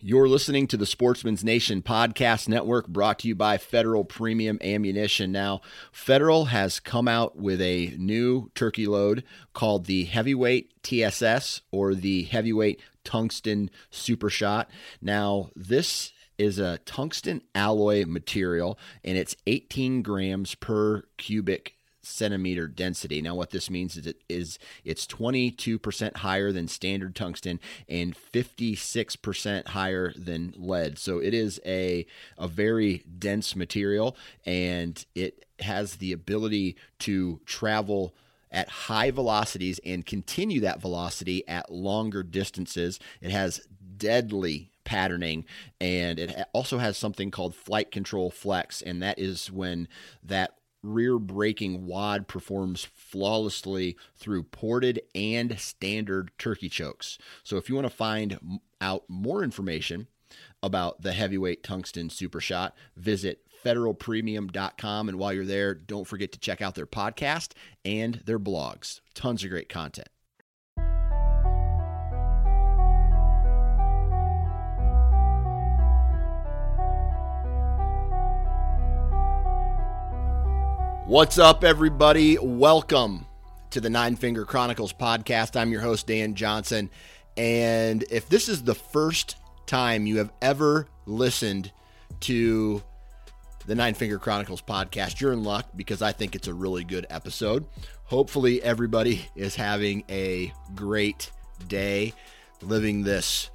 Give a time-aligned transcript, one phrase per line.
[0.00, 5.32] You're listening to the Sportsman's Nation Podcast Network brought to you by Federal Premium Ammunition.
[5.32, 5.60] Now,
[5.90, 9.24] Federal has come out with a new turkey load
[9.54, 14.70] called the Heavyweight TSS or the Heavyweight Tungsten Super Shot.
[15.02, 21.74] Now, this is a tungsten alloy material and it's 18 grams per cubic
[22.08, 23.22] centimeter density.
[23.22, 29.68] Now, what this means is it is it's 22% higher than standard tungsten and 56%
[29.68, 30.98] higher than lead.
[30.98, 38.14] So it is a a very dense material, and it has the ability to travel
[38.50, 42.98] at high velocities and continue that velocity at longer distances.
[43.20, 43.60] It has
[43.96, 45.44] deadly patterning
[45.80, 49.86] and it also has something called flight control flex and that is when
[50.22, 57.18] that rear braking wad performs flawlessly through ported and standard turkey chokes.
[57.42, 60.08] So if you want to find out more information
[60.62, 66.38] about the heavyweight tungsten super shot, visit federalpremium.com and while you're there, don't forget to
[66.38, 67.52] check out their podcast
[67.84, 69.00] and their blogs.
[69.14, 70.08] Tons of great content.
[81.08, 82.36] What's up, everybody?
[82.36, 83.24] Welcome
[83.70, 85.58] to the Nine Finger Chronicles podcast.
[85.58, 86.90] I'm your host, Dan Johnson.
[87.34, 91.72] And if this is the first time you have ever listened
[92.20, 92.82] to
[93.66, 97.06] the Nine Finger Chronicles podcast, you're in luck because I think it's a really good
[97.08, 97.64] episode.
[98.04, 101.30] Hopefully, everybody is having a great
[101.68, 102.12] day,
[102.60, 103.48] living this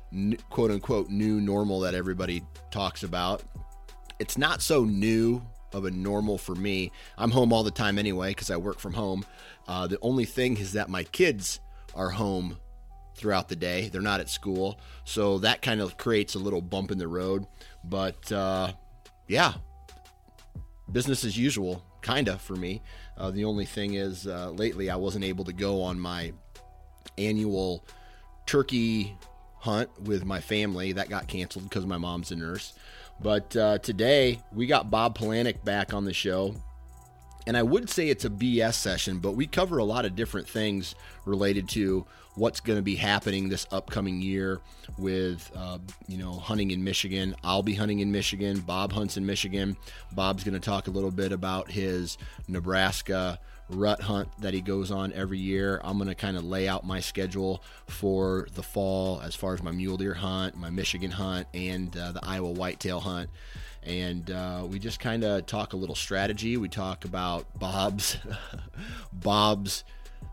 [0.50, 3.44] quote unquote new normal that everybody talks about.
[4.17, 5.44] It's not so new
[5.74, 6.92] of a normal for me.
[7.17, 9.26] I'm home all the time anyway because I work from home.
[9.67, 11.60] Uh, the only thing is that my kids
[11.95, 12.58] are home
[13.16, 13.89] throughout the day.
[13.89, 14.80] They're not at school.
[15.06, 17.45] So that kind of creates a little bump in the road.
[17.83, 18.73] But uh,
[19.28, 19.54] yeah,
[20.92, 22.82] business as usual, kind of for me.
[23.17, 26.33] Uh, the only thing is, uh, lately I wasn't able to go on my
[27.17, 27.86] annual
[28.45, 29.16] turkey
[29.60, 30.92] hunt with my family.
[30.94, 32.73] That got canceled because my mom's a nurse.
[33.20, 36.56] But uh, today we got Bob Polanic back on the show.
[37.46, 40.48] And I would say it's a BS session, but we cover a lot of different
[40.48, 44.62] things related to what's going to be happening this upcoming year
[44.98, 47.36] with, uh, you know, hunting in Michigan.
[47.44, 48.62] I'll be hunting in Michigan.
[48.62, 49.78] Bob hunts in Michigan.
[50.14, 53.40] Bob's going to talk a little bit about his Nebraska
[53.73, 55.82] rut hunt that he goes on every year.
[55.84, 59.64] I'm going to kind of lay out my schedule for the fall as far as
[59.64, 63.30] my mule deer hunt, my Michigan hunt, and uh, the Iowa whitetail hunt.
[63.83, 66.56] And uh, we just kind of talk a little strategy.
[66.58, 68.17] We talk about Bob's,
[69.14, 69.83] Bob's,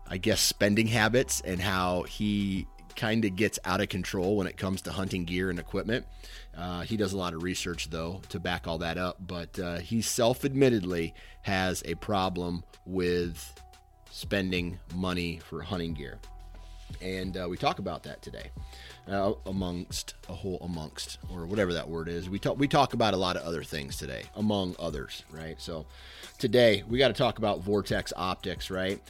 [0.07, 4.57] I guess, spending habits and how he kind of gets out of control when it
[4.57, 6.05] comes to hunting gear and equipment.
[6.57, 9.77] Uh, he does a lot of research, though, to back all that up, but uh,
[9.77, 11.13] he self admittedly
[11.43, 13.53] has a problem with
[14.11, 16.19] spending money for hunting gear.
[17.01, 18.51] And uh, we talk about that today,
[19.07, 22.29] uh, amongst a whole amongst or whatever that word is.
[22.29, 25.59] We talk we talk about a lot of other things today, among others, right?
[25.59, 25.85] So
[26.37, 29.01] today we got to talk about Vortex Optics, right?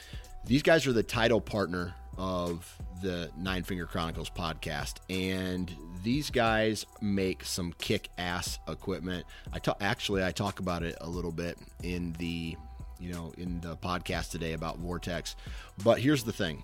[0.45, 5.73] These guys are the title partner of the Nine Finger Chronicles podcast, and
[6.03, 9.25] these guys make some kick-ass equipment.
[9.53, 12.55] I talk actually I talk about it a little bit in the
[12.99, 15.35] you know in the podcast today about Vortex,
[15.83, 16.63] but here's the thing: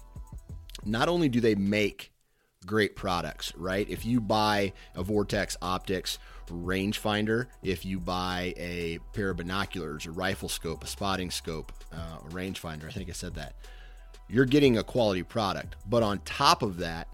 [0.85, 2.11] not only do they make
[2.65, 3.89] great products, right?
[3.89, 10.11] If you buy a Vortex Optics rangefinder, if you buy a pair of binoculars, a
[10.11, 13.53] rifle scope, a spotting scope, uh, a rangefinder, I think I said that
[14.29, 15.75] you're getting a quality product.
[15.87, 17.07] But on top of that,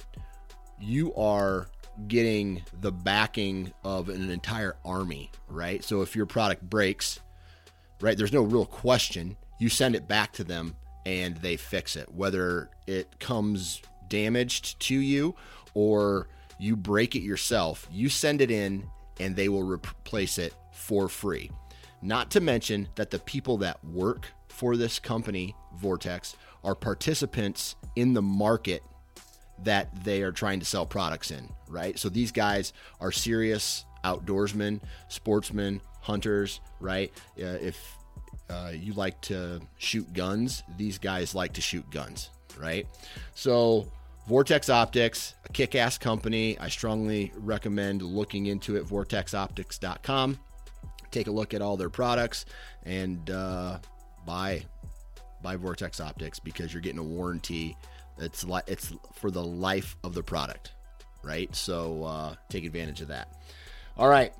[0.79, 1.67] you are
[2.07, 5.83] getting the backing of an entire army, right?
[5.83, 7.19] So if your product breaks,
[8.01, 9.37] right, there's no real question.
[9.59, 10.75] You send it back to them
[11.05, 15.35] and they fix it, whether it comes damaged to you
[15.73, 16.27] or
[16.59, 17.87] you break it yourself.
[17.91, 18.85] You send it in
[19.19, 21.51] and they will replace it for free.
[22.01, 28.13] Not to mention that the people that work for this company, Vortex, are participants in
[28.13, 28.83] the market
[29.63, 31.97] that they are trying to sell products in, right?
[31.97, 37.11] So these guys are serious outdoorsmen, sportsmen, hunters, right?
[37.39, 37.97] Uh, if
[38.49, 42.29] uh, you like to shoot guns, these guys like to shoot guns,
[42.59, 42.85] right?
[43.35, 43.87] So
[44.27, 46.57] Vortex Optics, a kick ass company.
[46.59, 50.39] I strongly recommend looking into it, vortexoptics.com.
[51.11, 52.45] Take a look at all their products
[52.83, 53.79] and uh,
[54.25, 54.65] buy
[55.41, 57.77] buy Vortex Optics because you're getting a warranty.
[58.17, 60.71] It's like it's for the life of the product,
[61.23, 61.53] right?
[61.55, 63.27] So uh, take advantage of that.
[63.97, 64.33] All right,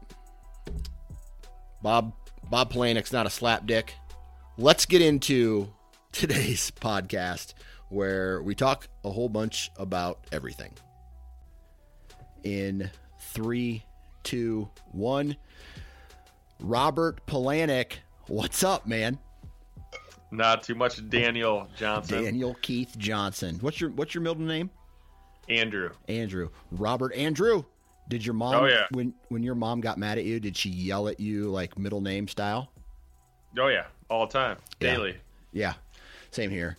[1.82, 2.14] Bob
[2.50, 3.90] Bob Polanick's not a slapdick.
[4.58, 5.74] Let's get into
[6.12, 7.54] today's podcast
[7.90, 10.74] where we talk a whole bunch about everything.
[12.44, 12.90] In
[13.20, 13.84] three,
[14.24, 15.36] two, one.
[16.60, 17.94] Robert Polanick,
[18.28, 19.20] what's up, man?
[20.34, 22.24] Not too much Daniel Johnson.
[22.24, 23.58] Daniel Keith Johnson.
[23.62, 24.72] What's your what's your middle name?
[25.48, 25.92] Andrew.
[26.08, 26.50] Andrew.
[26.72, 27.64] Robert Andrew.
[28.10, 28.88] Did your mom Oh, yeah.
[28.92, 32.02] when when your mom got mad at you, did she yell at you like middle
[32.02, 32.72] name style?
[33.60, 34.96] Oh yeah, all the time, Yeah.
[34.96, 35.18] daily.
[35.52, 35.74] Yeah.
[36.32, 36.78] Same here.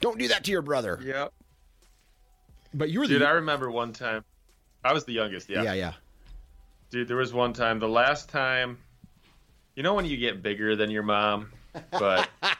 [0.00, 0.98] Don't do that to your brother.
[1.04, 1.28] Yeah.
[2.72, 4.24] But you were the Dude, I remember one time.
[4.82, 5.50] I was the youngest.
[5.50, 5.62] Yeah.
[5.62, 5.92] yeah, yeah.
[6.90, 7.78] Dude, there was one time.
[7.78, 8.78] The last time.
[9.76, 11.50] You know when you get bigger than your mom,
[11.90, 12.28] but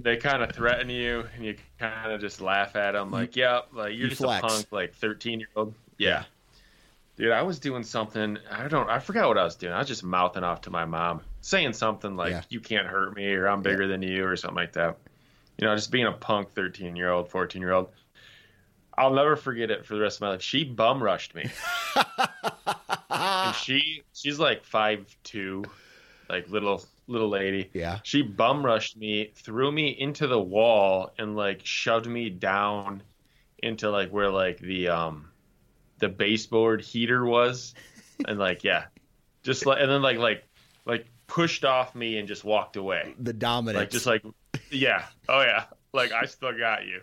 [0.00, 3.60] they kind of threaten you, and you kind of just laugh at them, like, "Yeah,
[3.72, 4.44] like you're you just flex.
[4.44, 6.24] a punk, like 13 year old." Yeah.
[7.16, 8.38] Dude, I was doing something.
[8.50, 8.88] I don't.
[8.88, 9.72] I forgot what I was doing.
[9.72, 12.42] I was just mouthing off to my mom, saying something like, Yeah.
[12.48, 14.98] "You can't hurt me," or "I'm bigger than you," or something like that.
[15.58, 17.88] You know, just being a punk 13 year old, 14 year old.
[18.96, 20.42] I'll never forget it for the rest of my life.
[20.42, 21.48] She bum rushed me,
[23.10, 25.64] and she she's like five two,
[26.28, 27.70] like little little lady.
[27.72, 27.98] Yeah.
[28.04, 33.02] She bum rushed me, threw me into the wall, and like shoved me down
[33.60, 35.30] into like where like the um
[35.98, 37.74] the baseboard heater was,
[38.28, 38.84] and like yeah,
[39.42, 40.44] just like and then like like
[40.84, 43.14] like pushed off me and just walked away.
[43.18, 43.78] The dominant.
[43.78, 44.22] Like just like
[44.70, 47.00] yeah, oh yeah, like I still got you.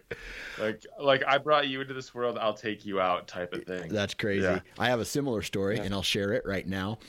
[0.59, 3.91] Like like I brought you into this world, I'll take you out type of thing.
[3.91, 4.43] That's crazy.
[4.43, 4.59] Yeah.
[4.77, 6.99] I have a similar story, and I'll share it right now.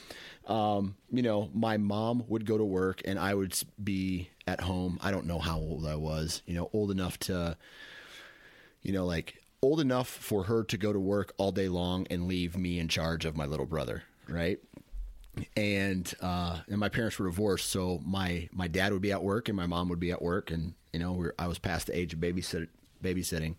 [0.47, 4.99] Um, you know, my mom would go to work, and I would be at home.
[5.03, 6.43] I don't know how old I was.
[6.47, 7.57] You know, old enough to,
[8.83, 12.29] you know, like old enough for her to go to work all day long and
[12.29, 14.59] leave me in charge of my little brother, right?
[15.57, 19.49] and uh, and my parents were divorced, so my my dad would be at work
[19.49, 21.99] and my mom would be at work, and you know we're, I was past the
[21.99, 22.69] age of babysit
[23.03, 23.57] babysitting,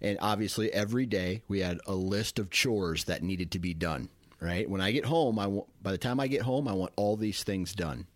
[0.00, 4.08] and obviously every day we had a list of chores that needed to be done.
[4.40, 6.92] Right when I get home, I want, by the time I get home, I want
[6.94, 8.06] all these things done.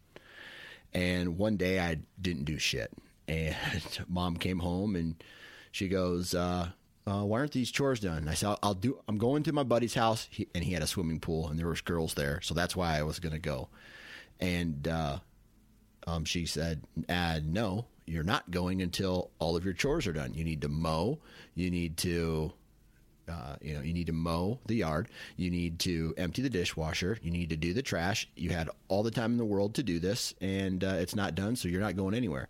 [0.95, 2.93] And one day I didn't do shit,
[3.27, 3.57] and
[4.09, 5.17] mom came home and
[5.73, 6.69] she goes, uh,
[7.07, 8.99] uh, "Why aren't these chores done?" And I said, "I'll, I'll do.
[9.09, 11.67] I'm going to my buddy's house, he, and he had a swimming pool, and there
[11.67, 13.69] was girls there, so that's why I was going to go."
[14.39, 15.19] And uh,
[16.07, 20.35] um, she said, uh, "No, you're not going until all of your chores are done.
[20.35, 21.19] You need to mow.
[21.55, 22.53] You need to."
[23.33, 25.09] Uh, you know, you need to mow the yard.
[25.37, 27.19] You need to empty the dishwasher.
[27.23, 28.29] You need to do the trash.
[28.37, 31.35] You had all the time in the world to do this, and uh, it's not
[31.35, 32.49] done, so you're not going anywhere.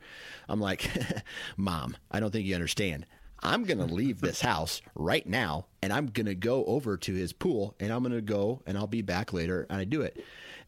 [0.48, 0.90] I'm like,
[1.56, 3.06] Mom, I don't think you understand.
[3.42, 7.14] I'm going to leave this house right now, and I'm going to go over to
[7.14, 10.02] his pool, and I'm going to go, and I'll be back later, and I do
[10.02, 10.24] it.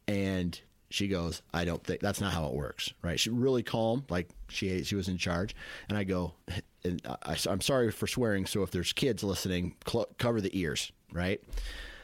[0.07, 0.61] And
[0.95, 3.19] she goes, I don't think that's not how it works, right?
[3.19, 5.55] She really calm, like she she was in charge,
[5.89, 6.35] and I go,
[6.85, 8.47] and I, I'm sorry for swearing.
[8.47, 11.43] So if there's kids listening, cl- cover the ears, right?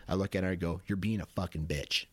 [0.09, 2.07] I look at her, I go, you're being a fucking bitch,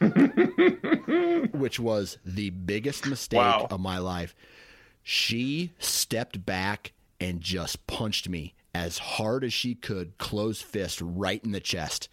[1.52, 3.66] which was the biggest mistake Wow.
[3.70, 4.34] of my life.
[5.02, 11.42] She stepped back and just punched me as hard as she could, closed fist right
[11.44, 12.08] in the chest,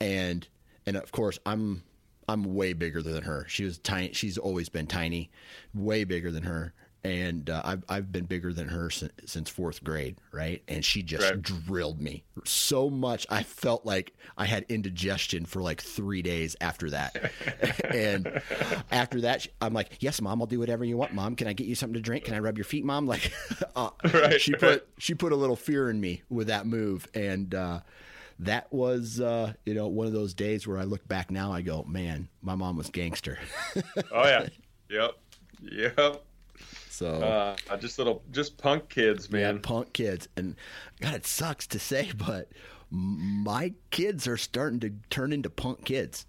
[0.00, 0.46] and
[0.84, 1.82] and of course I'm
[2.28, 3.44] I'm way bigger than her.
[3.48, 4.12] She was tiny.
[4.12, 5.30] She's always been tiny,
[5.74, 6.72] way bigger than her.
[7.06, 10.62] And uh, I've I've been bigger than her since, since fourth grade, right?
[10.68, 11.42] And she just Right.
[11.42, 13.26] drilled me so much.
[13.28, 17.30] I felt like I had indigestion for like three days after that.
[17.90, 18.40] and
[18.90, 21.36] after that, she- I'm like, "Yes, mom, I'll do whatever you want, mom.
[21.36, 22.24] Can I get you something to drink?
[22.24, 23.30] Can I rub your feet, mom?" Like,
[23.76, 27.54] uh, Right, she put she put a little fear in me with that move, and
[27.54, 27.80] uh,
[28.40, 31.62] that was uh, you know one of those days where I look back now, I
[31.62, 33.38] go, "Man, my mom was gangster."
[34.12, 34.46] Oh yeah.
[34.90, 35.12] yep.
[35.62, 36.22] Yep.
[36.90, 37.06] so.
[37.68, 39.60] Uh, just little, just punk kids, Yeah, man.
[39.60, 40.28] punk kids.
[40.36, 40.56] And
[41.00, 42.50] God, it sucks to say, but
[42.90, 46.26] my kids are starting to turn into punk kids.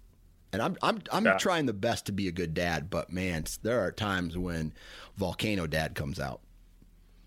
[0.52, 1.36] And I'm I'm I'm Yeah.
[1.36, 4.72] trying the best to be a good dad, but man, there are times when
[5.16, 6.40] volcano dad comes out.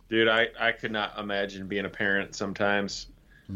[0.09, 3.07] Dude, I, I could not imagine being a parent sometimes.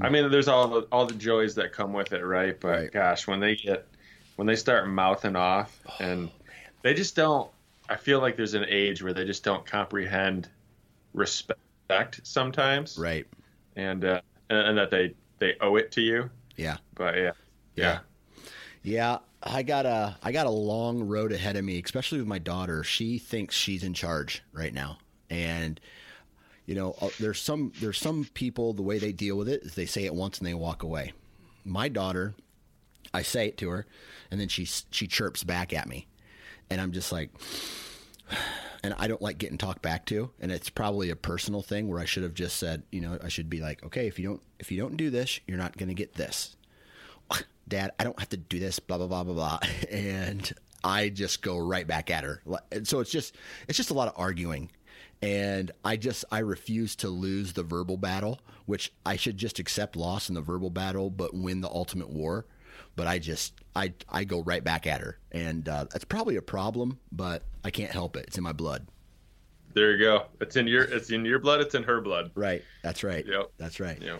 [0.01, 2.59] I mean, there's all the all the joys that come with it, right?
[2.59, 2.91] But Right.
[2.91, 3.87] gosh, when they get
[4.35, 6.29] when they start mouthing off and
[6.81, 7.49] they just don't
[7.89, 10.49] I feel like there's an age where they just don't comprehend
[11.13, 11.59] respect
[11.89, 13.25] respect sometimes, Right.
[13.75, 16.29] and uh, and, and that they they owe it to you.
[16.55, 16.77] Yeah.
[16.95, 17.31] But yeah,
[17.75, 17.99] yeah,
[18.83, 22.39] Yeah, I got a I got a long road ahead of me, especially with my
[22.39, 22.83] daughter.
[22.83, 24.97] She thinks she's in charge right now,
[25.29, 25.79] and
[26.65, 29.75] you know, uh, there's some there's some people the way they deal with it is
[29.75, 31.13] they say it once and they walk away.
[31.65, 32.35] My daughter,
[33.13, 33.85] I say it to her,
[34.31, 36.07] and then she she chirps back at me,
[36.69, 37.29] and I'm just like.
[38.85, 42.01] And I don't like getting talked back to, and it's probably a personal thing where
[42.01, 44.41] I should have just said, you know, I should be like, okay, if you don't
[44.59, 46.57] if you don't do this, you're not going to get this.
[47.69, 50.51] Dad, I don't have to do this, blah blah blah blah blah, and
[50.83, 52.41] I just go right back at her.
[52.73, 53.37] And so it's just
[53.69, 54.69] it's just a lot of arguing,
[55.23, 59.95] and I just I refuse to lose the verbal battle, which I should just accept
[59.95, 62.45] loss in the verbal battle, but win the ultimate war.
[62.97, 66.41] But I just I I go right back at her, and uh, that's probably a
[66.41, 68.25] problem, but I can't help it.
[68.27, 68.85] It's in my blood.
[69.73, 70.25] There you go.
[70.41, 71.61] It's in your it's in your blood.
[71.61, 72.31] It's in her blood.
[72.35, 72.61] Right.
[72.83, 73.25] That's right.
[73.25, 73.51] Yep.
[73.57, 73.99] That's right.
[74.01, 74.17] Yeah.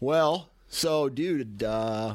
[0.00, 2.14] Well, so dude, uh,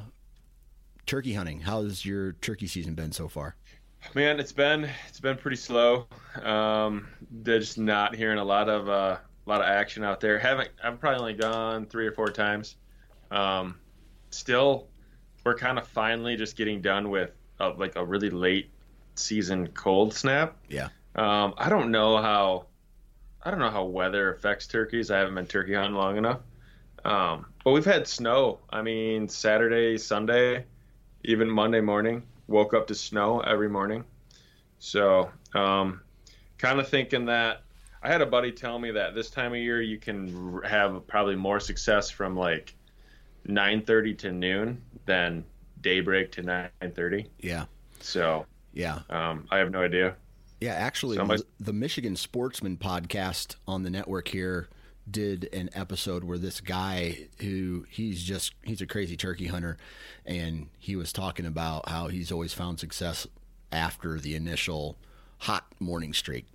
[1.05, 1.59] turkey hunting.
[1.59, 3.55] How's your turkey season been so far?
[4.15, 6.07] Man, it's been it's been pretty slow.
[6.43, 10.37] Um, they're just not hearing a lot of uh, a lot of action out there.
[10.37, 12.75] Haven't I've probably only gone three or four times.
[13.31, 13.79] Um,
[14.29, 14.87] still,
[15.43, 18.69] we're kind of finally just getting done with uh, like a really late
[19.15, 20.57] season cold snap.
[20.69, 20.89] Yeah.
[21.15, 22.67] Um, I don't know how
[23.41, 25.11] I don't know how weather affects turkeys.
[25.11, 26.39] I haven't been turkey hunting long enough.
[27.03, 28.59] Um, but we've had snow.
[28.69, 30.65] I mean, Saturday, Sunday,
[31.23, 34.03] even Monday morning, woke up to snow every morning.
[34.79, 36.01] So, um,
[36.57, 37.63] kind of thinking that
[38.01, 41.07] I had a buddy tell me that this time of year you can r- have
[41.07, 42.75] probably more success from like
[43.47, 45.43] 9:30 to noon than
[45.81, 47.27] daybreak to 9:30.
[47.39, 47.65] Yeah.
[47.99, 48.99] So, Yeah.
[49.09, 50.15] um, I have no idea.
[50.59, 54.67] Yeah, actually, Somebody- the, the Michigan Sportsman podcast on the network here
[55.09, 59.77] did an episode where this guy who he's just he's a crazy turkey hunter,
[60.25, 63.27] and he was talking about how he's always found success
[63.71, 64.97] after the initial
[65.39, 66.45] hot morning streak.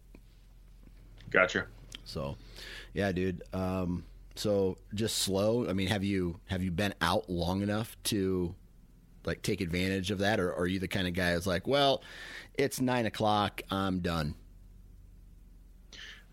[1.31, 1.67] Gotcha.
[2.05, 2.37] So,
[2.95, 3.43] yeah, dude.
[3.53, 5.69] Um, so just slow.
[5.69, 8.55] I mean, have you have you been out long enough to
[9.25, 11.67] like take advantage of that, or, or are you the kind of guy who's like,
[11.67, 12.03] well,
[12.55, 14.35] it's nine o'clock, I'm done.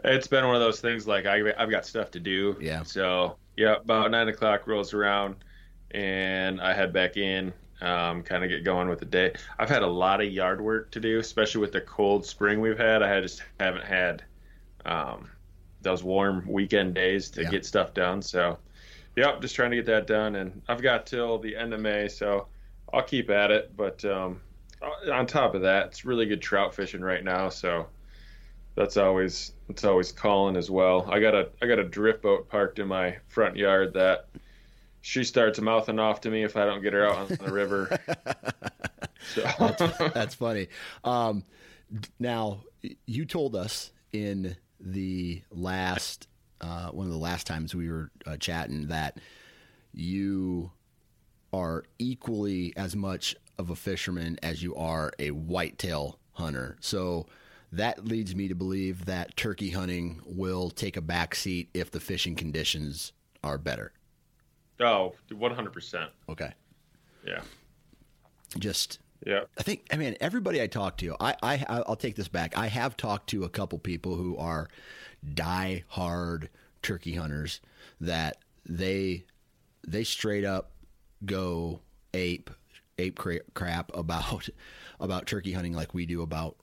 [0.06, 2.56] It's been one of those things like I, I've got stuff to do.
[2.62, 2.84] Yeah.
[2.84, 5.38] So yeah, about nine o'clock rolls around,
[5.92, 9.34] and I head back in, um, kind of get going with the day.
[9.58, 12.78] I've had a lot of yard work to do, especially with the cold spring we've
[12.78, 13.02] had.
[13.02, 14.24] I just haven't had
[14.86, 15.30] um,
[15.82, 17.50] those warm weekend days to Yeah.
[17.50, 18.22] get stuff done.
[18.22, 18.60] So,
[19.16, 22.08] yep, just trying to get that done, and I've got till the end of May,
[22.08, 22.48] so
[22.94, 23.76] I'll keep at it.
[23.76, 24.42] But um,
[25.12, 27.88] on top of that, it's really good trout fishing right now, so
[28.76, 31.08] that's always it's always calling as well.
[31.10, 34.28] I got a I got a drift boat parked in my front yard that
[35.02, 38.00] she starts mouthing off to me if I don't get her out on the river.
[39.34, 39.42] So
[40.14, 40.68] That's funny.
[41.04, 41.44] Um,
[42.20, 42.62] now,
[43.06, 46.28] you told us in the last
[46.62, 49.20] uh, one of the last times we were uh, chatting that
[49.94, 50.72] you
[51.54, 56.78] are equally as much of a fisherman as you are a whitetail hunter.
[56.82, 57.28] So
[57.76, 62.36] that leads me to believe that turkey hunting will take a backseat if the fishing
[62.36, 63.12] conditions
[63.44, 63.92] are better.
[64.80, 66.10] Oh, oh, one hundred percent.
[66.30, 66.52] Okay.
[67.26, 67.42] Yeah,
[68.60, 69.42] Just yeah.
[69.58, 71.16] I think I mean everybody I talk to.
[71.20, 72.58] I, I I'll take this back.
[72.58, 74.70] I have talked to a couple people who are
[75.34, 76.50] die hard
[76.82, 77.62] turkey hunters
[78.00, 79.26] that they
[79.88, 80.72] they straight up
[81.26, 81.82] go
[82.14, 82.50] ape
[83.00, 83.20] ape
[83.54, 84.50] crap about
[85.00, 86.56] about turkey hunting like we do about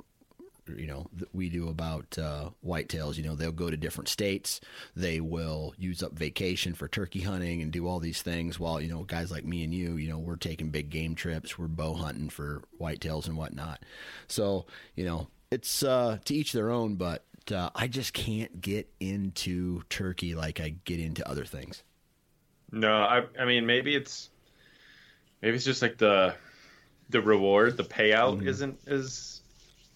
[0.69, 3.16] you know we do about uh, whitetails.
[3.16, 4.61] You know they'll go to different states.
[4.95, 8.59] They will use up vacation for turkey hunting and do all these things.
[8.59, 11.59] While you know guys like me and you, you know we're taking big game trips.
[11.59, 13.83] We're bow hunting for whitetails and whatnot.
[14.28, 16.97] So you know it's uh, to each their own.
[16.97, 21.83] But uh, I just can't get into turkey like I get into other things.
[22.71, 24.31] No, I I mean maybe it's
[25.42, 26.35] maybe it's just like the
[27.11, 29.42] the reward, the payout isn't as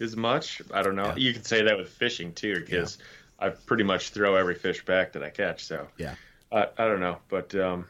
[0.01, 0.61] as much.
[0.73, 1.07] I don't know.
[1.07, 1.17] Yeah.
[1.17, 2.99] You could say that with fishing too, because
[3.39, 5.65] I pretty much throw every fish back that I catch.
[5.65, 6.15] So Yeah.
[6.53, 7.87] I I don't know, but um,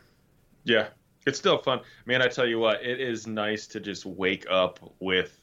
[0.64, 0.88] yeah,
[1.26, 1.80] it's still fun.
[2.06, 5.40] Man, I tell you what, it is nice to just wake up with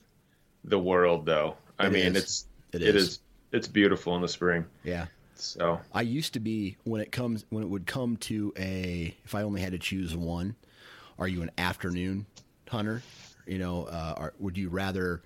[0.64, 1.56] the world, though.
[1.80, 2.24] I It mean, is.
[2.24, 3.04] it's It it is.
[3.04, 3.20] is
[3.52, 4.66] it's beautiful in the spring.
[4.84, 5.06] Yeah.
[5.36, 9.36] So I used to be when it comes when it would come to a if
[9.36, 10.56] I only had to choose one,
[11.20, 12.26] are you an afternoon
[12.70, 13.02] hunter?
[13.46, 15.22] You know, uh, or would you rather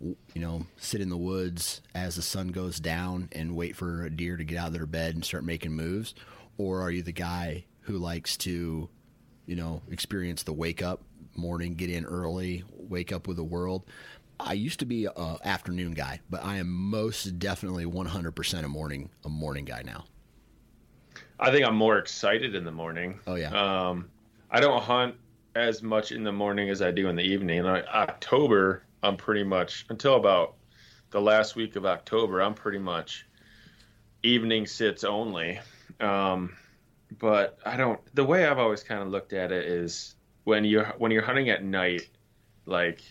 [0.00, 4.10] you know sit in the woods as the sun goes down and wait for a
[4.10, 6.14] deer to get out of their bed and start making moves,
[6.56, 8.88] or are you the guy who likes to,
[9.46, 11.02] you know, experience the wake up
[11.34, 13.84] morning, get in early, wake up with the world?
[14.38, 19.10] I used to be a afternoon guy, but I am most definitely 100% a morning
[19.24, 20.04] a morning guy now.
[21.38, 23.20] I think I'm more excited in the morning.
[23.26, 23.50] Oh yeah.
[23.50, 24.10] Um,
[24.50, 25.14] I don't hunt
[25.54, 27.66] as much in the morning as I do in the evening.
[27.66, 30.56] October, I'm pretty much until about
[31.10, 33.26] the last week of October, I'm pretty much
[34.22, 35.60] evening sits only.
[35.98, 36.56] Um,
[37.18, 38.00] but I don't.
[38.14, 40.14] The way I've always kind of looked at it is
[40.44, 42.08] when you're when you're hunting at night,
[42.66, 43.02] like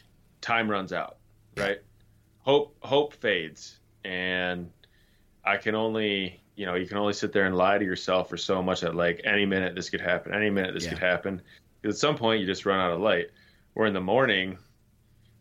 [0.41, 1.17] time runs out,
[1.57, 1.79] right?
[2.39, 4.71] Hope hope fades, and
[5.43, 8.37] I can only you know you can only sit there and lie to yourself for
[8.37, 10.91] so much that like any minute this could happen, any minute this yeah.
[10.91, 11.41] could happen.
[11.81, 13.27] Because at some point you just run out of light.
[13.75, 14.57] Or in the morning,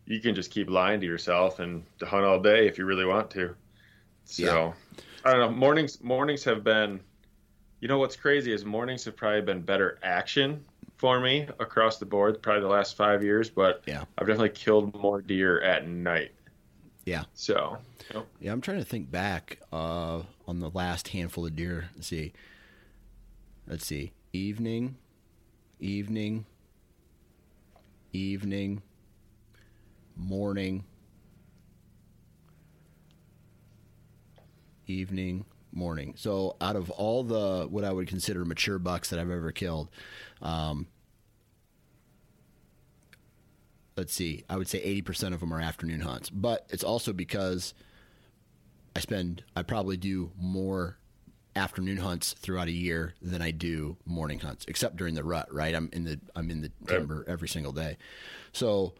[0.09, 3.05] you can just keep lying to yourself and to hunt all day if you really
[3.05, 3.55] want to.
[4.25, 4.73] So yeah.
[5.23, 5.57] I don't know.
[5.57, 6.99] Mornings mornings have been
[7.79, 10.65] you know what's crazy is mornings have probably been better action
[10.97, 14.93] for me across the board probably the last five years, but yeah, I've definitely killed
[14.95, 16.31] more deer at night.
[17.05, 17.23] Yeah.
[17.33, 17.77] So.
[18.39, 21.89] Yeah, I'm trying to think back uh, on the last handful of deer.
[21.95, 22.33] Let's see.
[23.67, 24.13] Let's see.
[24.33, 24.97] Evening,
[25.79, 26.45] evening,
[28.11, 28.81] evening,
[30.19, 30.83] morning,
[34.85, 36.13] evening, morning.
[36.17, 39.89] So out of all the what I would consider mature bucks that I've ever killed,
[40.41, 40.87] um,
[43.95, 46.29] let's see, I would say 80% of them are afternoon hunts.
[46.29, 47.73] But it's also because
[48.95, 50.97] I spend, I probably do more
[51.55, 55.53] afternoon hunts throughout a year than I do morning hunts, except during the rut.
[55.53, 57.97] Right, I'm in the I'm in the timber every single day.
[58.53, 58.93] So,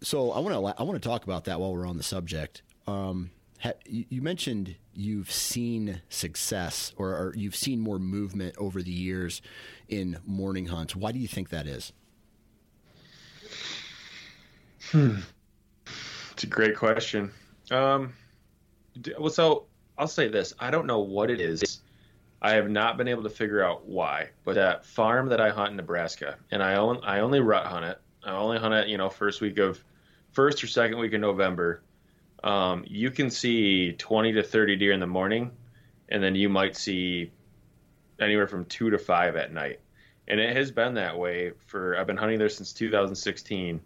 [0.00, 2.62] so I want to I want to talk about that while we're on the subject.
[2.86, 3.30] Um,
[3.86, 9.42] you mentioned you've seen success or, or, you've seen more movement over the years
[9.88, 10.94] in morning hunts.
[10.94, 11.92] Why do you think that is?
[14.90, 15.18] Hmm.
[16.32, 17.32] It's a great question.
[17.70, 18.12] Um,
[19.18, 19.66] well, so
[19.98, 21.80] I'll say this: I don't know what it is.
[22.40, 24.28] I have not been able to figure out why.
[24.44, 27.84] But that farm that I hunt in Nebraska, and I own, I only rut hunt
[27.84, 28.00] it.
[28.24, 29.82] I only hunt it, you know, first week of,
[30.38, 31.82] first or second week of November
[32.44, 35.50] um, you can see 20 to 30 deer in the morning,
[36.10, 37.32] and then you might see
[38.20, 39.80] anywhere from two to five at night.
[40.28, 43.80] And it has been that way for, I've been hunting there since 2016.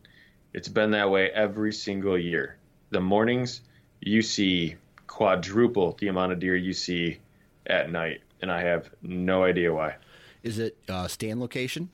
[0.52, 2.58] It's been that way every single year.
[2.90, 3.62] The mornings,
[4.02, 7.18] you see quadruple the amount of deer you see
[7.66, 8.20] at night.
[8.42, 9.96] And I have no idea why.
[10.42, 11.88] Is it uh, stand location?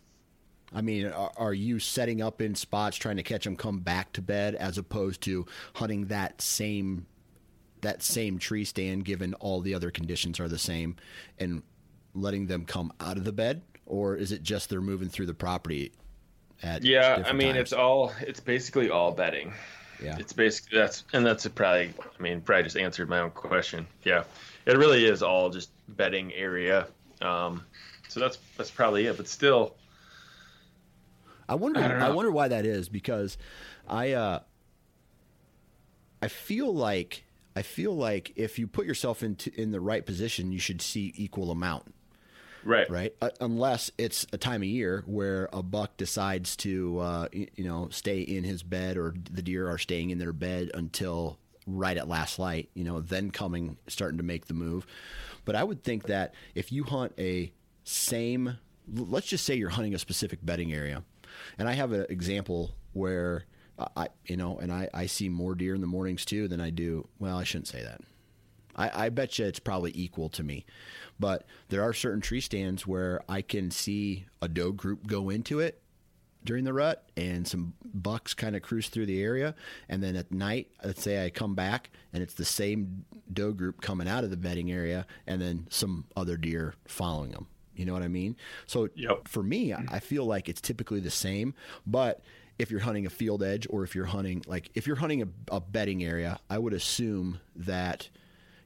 [0.75, 4.13] I mean, are, are, you setting up in spots trying to catch them come back
[4.13, 7.07] to bed as opposed to hunting that same
[7.81, 10.97] that same tree stand given all the other conditions are the same
[11.39, 11.63] and
[12.13, 15.35] letting them come out of the bed or is it just they're moving through the
[15.35, 15.93] property
[16.63, 17.59] at Yeah, I mean, times?
[17.59, 19.53] it's all it's basically all bedding.
[20.03, 20.17] Yeah.
[20.19, 23.87] It's basically that's and that's probably I mean, probably just answered my own question.
[24.05, 24.25] Yeah.
[24.67, 26.89] It really is all just bedding area.
[27.23, 27.65] Um
[28.09, 29.75] so that's that's probably it, but still
[31.49, 31.81] I wonder.
[31.81, 33.39] I, I, wonder why that is because
[33.89, 34.41] I uh,
[36.21, 37.25] I feel like
[37.57, 41.13] I feel like if you put yourself into in the right position, you should see
[41.17, 41.95] equal amount.
[42.65, 42.91] Right.
[42.91, 43.15] Right.
[43.23, 47.65] Uh, unless it's a time of year where a buck decides to uh, you, you
[47.65, 51.97] know stay in his bed or the deer are staying in their bed until right
[51.97, 52.69] at last light.
[52.75, 54.87] You know, then coming starting to make the move.
[55.45, 57.53] But I would think that if you hunt a
[57.85, 58.59] same
[58.95, 61.03] let's just say you're hunting a specific bedding area
[61.59, 63.45] and I have an example where
[63.97, 66.71] I, you know, and I, I see more deer in the mornings too than I
[66.71, 67.09] do.
[67.19, 68.01] Well, I shouldn't say that.
[68.75, 70.65] I, I bet you it's probably equal to me.
[71.19, 75.61] But there are certain tree stands where I can see a doe group go into
[75.61, 75.83] it
[76.45, 79.55] during the rut and some bucks kind of cruise through the area.
[79.89, 83.81] And then at night, let's say I come back and it's the same doe group
[83.81, 87.49] coming out of the bedding area and then some other deer following them.
[87.79, 88.37] You know what I mean?
[88.67, 89.29] So yep.
[89.29, 91.55] for me, I feel like it's typically the same,
[91.87, 92.23] but
[92.59, 95.29] if you're hunting a field edge or if you're hunting like if you're hunting a,
[95.53, 98.09] a bedding area, I would assume that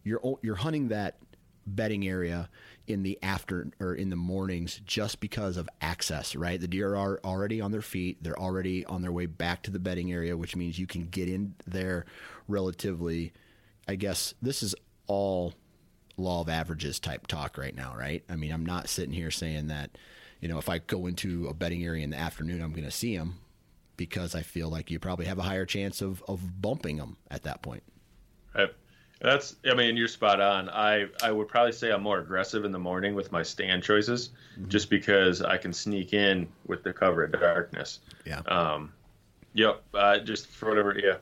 [0.02, 1.18] you're you're hunting that
[1.66, 2.48] bedding area
[2.86, 6.60] in the after or in the mornings just because of access, right?
[6.60, 8.22] The deer are already on their feet.
[8.22, 11.28] They're already on their way back to the bedding area, which means you can get
[11.28, 12.06] in there
[12.48, 13.32] relatively.
[13.86, 14.74] I guess this is
[15.06, 15.54] all
[16.22, 18.24] law of averages type talk right now, right?
[18.28, 19.90] I mean, I'm not sitting here saying that,
[20.40, 22.90] you know, if I go into a bedding area in the afternoon, I'm going to
[22.90, 23.38] see them
[23.96, 27.42] because I feel like you probably have a higher chance of, of bumping them at
[27.44, 27.82] that point.
[28.54, 28.70] Right.
[29.20, 30.68] That's, I mean, you're spot on.
[30.68, 34.30] I, I would probably say I'm more aggressive in the morning with my stand choices,
[34.58, 34.68] mm-hmm.
[34.68, 38.00] just because I can sneak in with the cover of darkness.
[38.24, 38.40] Yeah.
[38.46, 38.92] Um,
[39.54, 39.82] yep.
[39.94, 40.98] Uh, just for whatever.
[40.98, 41.18] Yeah.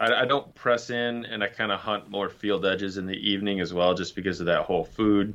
[0.00, 3.16] I, I don't press in, and I kind of hunt more field edges in the
[3.16, 5.34] evening as well, just because of that whole food.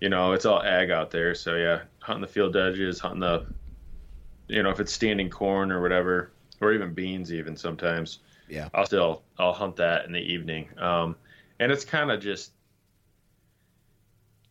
[0.00, 3.46] You know, it's all ag out there, so yeah, hunting the field edges, hunting the,
[4.46, 8.86] you know, if it's standing corn or whatever, or even beans, even sometimes yeah, I'll
[8.86, 10.68] still I'll hunt that in the evening.
[10.78, 11.16] Um,
[11.60, 12.52] and it's kind of just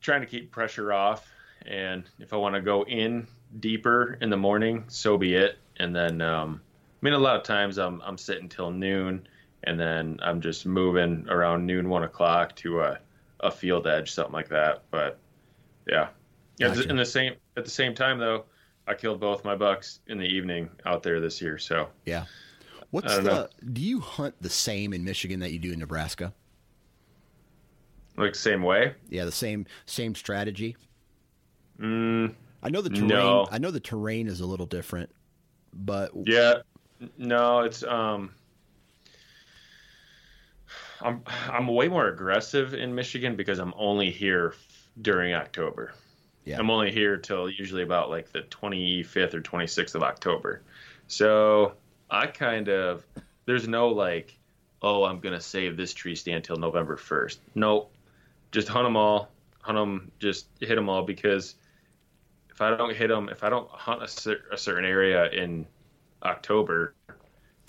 [0.02, 1.30] trying to keep pressure off.
[1.65, 3.28] And if I want to go in
[3.60, 5.58] deeper in the morning, so be it.
[5.78, 6.62] And then, um,
[7.01, 9.27] mean, a lot of times I'm I'm sitting till noon,
[9.63, 12.99] and then I'm just moving around noon, one o'clock to a
[13.41, 14.83] a field edge, something like that.
[14.91, 15.19] But
[15.88, 16.10] yeah,
[16.57, 16.69] yeah.
[16.69, 16.89] Gotcha.
[16.89, 18.45] In the same at the same time though,
[18.88, 21.57] I killed both my bucks in the evening out there this year.
[21.57, 22.25] So yeah,
[22.91, 23.21] What's the?
[23.21, 23.47] Know.
[23.73, 26.33] Do you hunt the same in Michigan that you do in Nebraska?
[28.15, 28.95] Like same way?
[29.10, 30.75] Yeah, the same same strategy.
[31.79, 32.33] Mm,
[32.63, 33.07] I know the terrain.
[33.07, 33.47] No.
[33.51, 35.12] I know the terrain is a little different,
[35.73, 36.55] but yeah,
[37.17, 38.31] no, it's um.
[41.01, 44.55] I'm I'm way more aggressive in Michigan because I'm only here
[45.01, 45.93] during October.
[46.43, 46.60] Yeah.
[46.60, 50.62] I'm only here till usually about like the 25th or 26th of October.
[51.07, 51.73] So
[52.10, 53.05] I kind of
[53.45, 54.38] there's no like,
[54.81, 57.41] oh, I'm gonna save this tree stand till November first.
[57.53, 57.91] Nope,
[58.51, 59.29] just hunt them all,
[59.62, 61.55] hunt them, just hit them all because
[62.49, 65.65] if I don't hit them, if I don't hunt a, cer- a certain area in
[66.23, 66.93] October,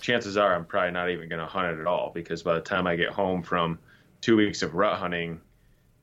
[0.00, 2.86] chances are I'm probably not even gonna hunt it at all because by the time
[2.86, 3.78] I get home from
[4.20, 5.40] two weeks of rut hunting,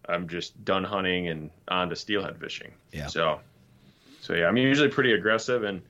[0.08, 2.72] I'm just done hunting and on to steelhead fishing.
[2.92, 3.08] Yeah.
[3.08, 3.40] So,
[4.22, 5.82] so yeah, I'm usually pretty aggressive and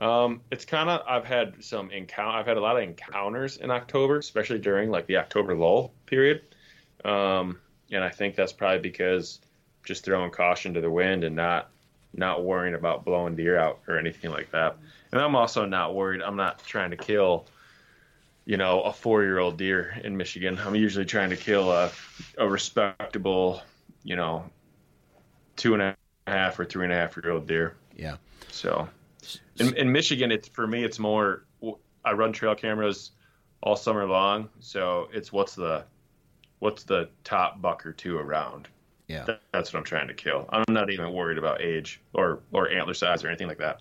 [0.00, 2.36] um, it's kind of I've had some encounter.
[2.36, 6.42] I've had a lot of encounters in October, especially during like the October lull period.
[7.04, 7.60] Um,
[7.92, 9.40] and I think that's probably because
[9.84, 11.70] just throwing caution to the wind and not
[12.12, 14.76] not worrying about blowing deer out or anything like that.
[15.14, 16.22] And I'm also not worried.
[16.22, 17.46] I'm not trying to kill,
[18.46, 20.58] you know, a four year old deer in Michigan.
[20.58, 21.92] I'm usually trying to kill a
[22.36, 23.62] a respectable,
[24.02, 24.44] you know,
[25.54, 25.96] two and a
[26.26, 27.76] half or three and a half year old deer.
[27.96, 28.16] Yeah.
[28.50, 28.88] So
[29.60, 31.44] in, in Michigan, it's for me, it's more.
[32.04, 33.12] I run trail cameras
[33.62, 35.84] all summer long, so it's what's the
[36.58, 38.66] what's the top buck or two around.
[39.06, 40.48] Yeah, that, that's what I'm trying to kill.
[40.48, 43.80] I'm not even worried about age or or antler size or anything like that.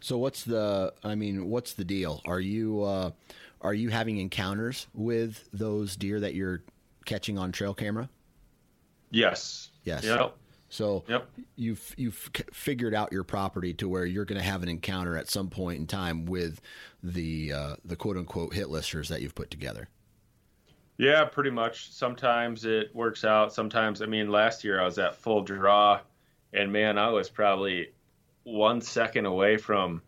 [0.00, 0.92] So what's the?
[1.02, 2.20] I mean, what's the deal?
[2.24, 3.10] Are you uh,
[3.60, 6.62] are you having encounters with those deer that you're
[7.04, 8.08] catching on trail camera?
[9.10, 9.70] Yes.
[9.84, 10.04] Yes.
[10.04, 10.36] Yep.
[10.70, 11.28] So yep.
[11.56, 15.28] you've you've figured out your property to where you're going to have an encounter at
[15.28, 16.60] some point in time with
[17.02, 19.88] the uh, the quote unquote hit listers that you've put together.
[20.98, 21.92] Yeah, pretty much.
[21.92, 23.54] Sometimes it works out.
[23.54, 26.00] Sometimes, I mean, last year I was at full draw,
[26.52, 27.92] and man, I was probably
[28.52, 30.02] one second away from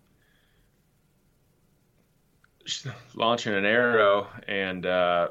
[3.14, 5.29] launching an arrow, and uh,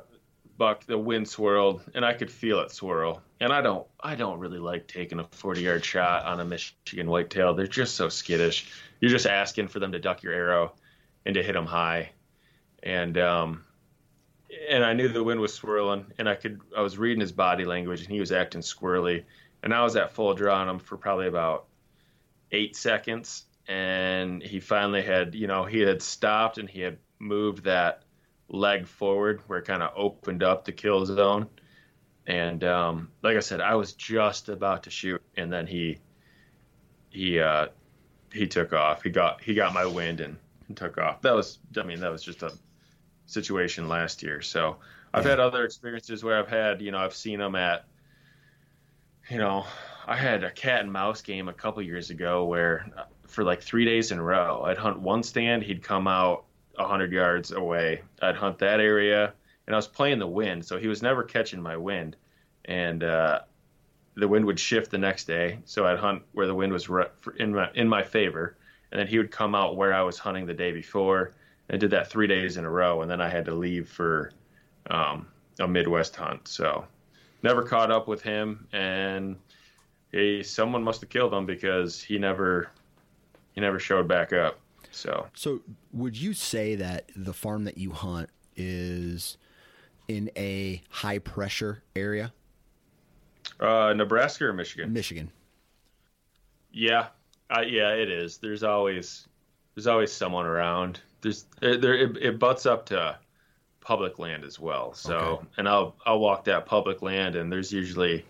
[0.58, 4.40] buck the wind swirled, and I could feel it swirl and I don't I don't
[4.40, 7.54] really like taking a 40 yard shot on a Michigan whitetail.
[7.54, 8.72] They're just so skittish.
[9.00, 10.74] You're just asking for them to duck your arrow
[11.26, 12.12] and to hit them high.
[12.84, 13.64] And um,
[14.70, 17.66] and I knew the wind was swirling, and I could I was reading his body
[17.66, 19.24] language, and he was acting squirrely.
[19.62, 21.66] And I was at full draw on him for probably about
[22.52, 27.66] eight seconds, and he finally had you know he had stopped and he had moved
[27.66, 28.04] that
[28.48, 31.48] leg forward where it kind of opened up the kill zone
[32.30, 35.98] and um, like I said, I was just about to shoot, and then he
[37.10, 37.70] he uh,
[38.32, 39.02] he took off.
[39.02, 41.24] He got he got my wind and, and, took off.
[41.24, 42.54] That was I mean that was just a
[43.26, 44.42] situation last year.
[44.42, 44.78] So
[45.12, 45.32] I've yeah.
[45.32, 47.86] had other experiences where I've had you know I've seen them at
[49.28, 49.66] you know
[50.10, 53.62] I had a cat and mouse game a couple years ago where uh, for like
[53.62, 56.46] three days in a row I'd hunt one stand, he'd come out
[56.78, 58.02] hundred yards away.
[58.22, 59.34] I'd hunt that area
[59.68, 62.16] and I was playing the wind, so he was never catching my wind,
[62.66, 63.42] and uh,
[64.16, 66.90] the wind would shift the next day, so I'd hunt where the wind was
[67.38, 68.58] in my in my favor,
[68.92, 71.34] and then he would come out where I was hunting the day before,
[71.68, 73.88] and I did that three days in a row, and then I had to leave
[73.88, 74.32] for
[74.90, 75.28] um,
[75.60, 76.88] a Midwest hunt, so
[77.44, 79.36] never caught up with him, and
[80.12, 82.70] he someone must have killed him because he never
[83.54, 84.60] he never showed back up.
[84.92, 85.62] So, so
[85.94, 89.38] would you say that the farm that you hunt is
[90.08, 92.34] in a high pressure area?
[93.60, 94.92] Uh, Nebraska or Michigan?
[94.92, 95.30] Michigan.
[96.72, 97.08] Yeah,
[97.56, 98.38] uh, yeah, it is.
[98.38, 99.28] There's always
[99.76, 101.00] there's always someone around.
[101.22, 103.18] There's there it, it butts up to
[103.82, 104.94] public land as well.
[104.94, 105.48] So, Okay.
[105.58, 108.26] and I'll I'll walk that public land, and there's usually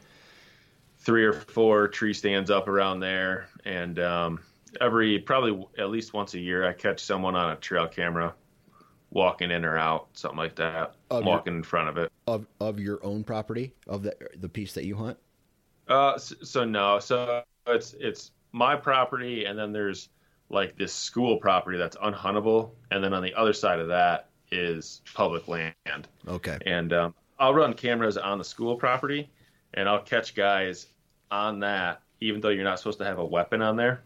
[1.00, 4.40] three or four tree stands up around there, and um,
[4.82, 8.34] every probably at least once a year, I catch someone on a trail camera
[9.12, 12.12] walking in or out, something like that, Of your- walking in front of it.
[12.28, 15.18] Of of your own property, of the the piece that you hunt.
[15.88, 20.10] Uh, so, so no, so it's it's my property, and then there's
[20.50, 25.02] like this school property that's unhuntable, and then on the other side of that is
[25.14, 26.08] public land.
[26.28, 26.58] Okay.
[26.66, 29.30] and um, I'll run cameras on the school property,
[29.74, 30.88] and I'll catch guys
[31.32, 34.02] on that, even though you're not supposed to have a weapon on there.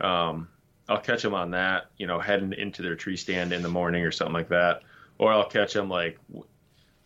[0.00, 0.48] Um,
[0.88, 4.04] I'll catch them on that, you know, heading into their tree stand in the morning
[4.04, 4.82] or something like that,
[5.18, 6.46] or I'll catch them like w-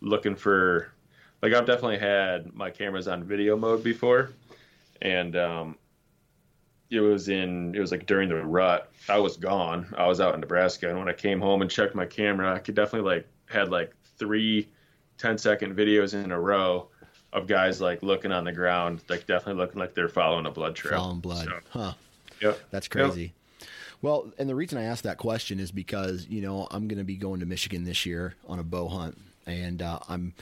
[0.01, 0.91] looking for,
[1.41, 4.31] like I've definitely had my cameras on video mode before,
[5.01, 5.77] and um,
[6.89, 8.91] it was in it was like during the rut.
[9.07, 9.93] I was gone.
[9.97, 12.59] I was out in Nebraska, and when I came home and checked my camera, I
[12.59, 14.69] could definitely like had like three
[15.17, 16.89] 10 second videos in a row
[17.35, 20.75] of guys like looking on the ground, like definitely looking like they're following a blood
[20.75, 20.99] trail.
[20.99, 21.45] Following blood.
[21.45, 21.93] So, Huh.
[22.41, 22.59] yep.
[22.71, 23.33] That's crazy.
[24.01, 27.03] Well, and the reason I asked that question is because you know I'm going to
[27.03, 30.33] be going to Michigan this year on a bow hunt, and uh, I'm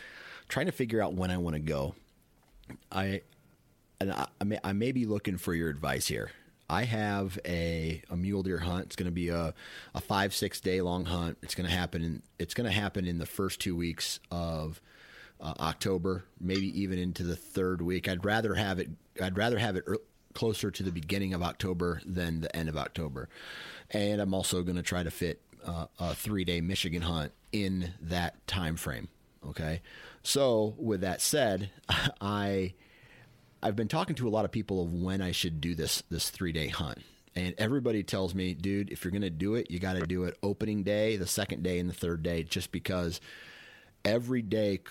[0.47, 1.95] trying to figure out when I want to go.
[2.91, 3.21] I
[3.99, 6.31] and I, I, may, I may be looking for your advice here.
[6.69, 8.85] I have a, a mule deer hunt.
[8.87, 9.53] It's going to be a,
[9.93, 11.37] a five six day long hunt.
[11.41, 14.81] It's going to happen in it's going to happen in the first two weeks of
[15.43, 18.07] uh, October, maybe even into the third week.
[18.07, 18.89] I'd rather have it.
[19.21, 19.97] I'd rather have it ear
[20.33, 23.29] closer to the beginning of October than the end of October.
[23.91, 27.93] And I'm also going to try to fit uh, a three day Michigan hunt in
[28.01, 29.09] that time frame.
[29.47, 29.81] Okay.
[30.23, 31.69] So with that said,
[32.21, 32.73] I
[33.61, 36.29] I've been talking to a lot of people of when I should do this this
[36.29, 36.99] three day hunt.
[37.35, 40.25] And everybody tells me, dude, if you're going to do it, you got to do
[40.25, 43.19] it opening day, the second day, and the third day, just because
[44.05, 44.81] every day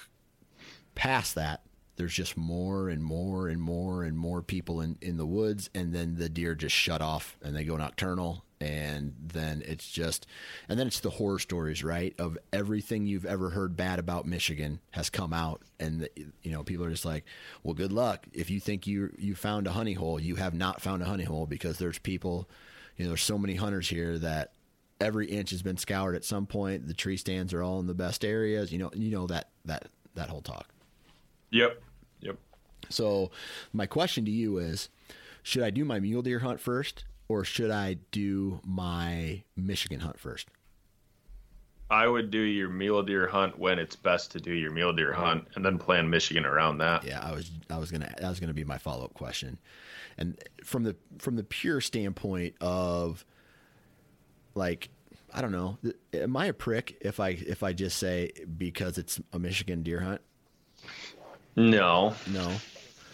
[0.95, 1.63] past that,
[1.97, 5.69] there's just more and more and more and more people in, in the woods.
[5.75, 8.45] And then the deer just shut off and they go nocturnal.
[8.61, 10.27] And then it's just,
[10.69, 12.15] and then it's the horror stories, right?
[12.19, 15.63] Of everything you've ever heard bad about Michigan has come out.
[15.81, 16.11] And, the,
[16.43, 17.25] you know, people are just like,
[17.63, 18.27] well, good luck.
[18.33, 21.25] If you think you, you found a honey hole, you have not found a honey
[21.25, 22.49] hole because there's people,
[22.97, 24.53] you know, there's so many hunters here that
[25.01, 26.87] every inch has been scoured at some point.
[26.87, 28.73] The tree stands are all in the best areas.
[28.73, 30.69] You know, you know that that that whole talk.
[31.53, 31.83] Yep.
[32.21, 32.39] Yep.
[32.89, 33.31] So,
[33.73, 34.89] my question to you is:
[35.43, 40.19] Should I do my mule deer hunt first, or should I do my Michigan hunt
[40.19, 40.49] first?
[41.93, 45.13] I would do your mule deer hunt when it's best to do your mule deer
[45.13, 47.05] hunt, and then plan Michigan around that.
[47.05, 49.59] Yeah, I was I was gonna that was gonna be my follow up question,
[50.17, 53.27] and from the from the pure standpoint of
[54.55, 54.89] like
[55.35, 55.77] I don't know,
[56.15, 60.01] am I a prick if I if I just say because it's a Michigan deer
[60.01, 60.23] hunt?
[61.57, 62.53] No, No.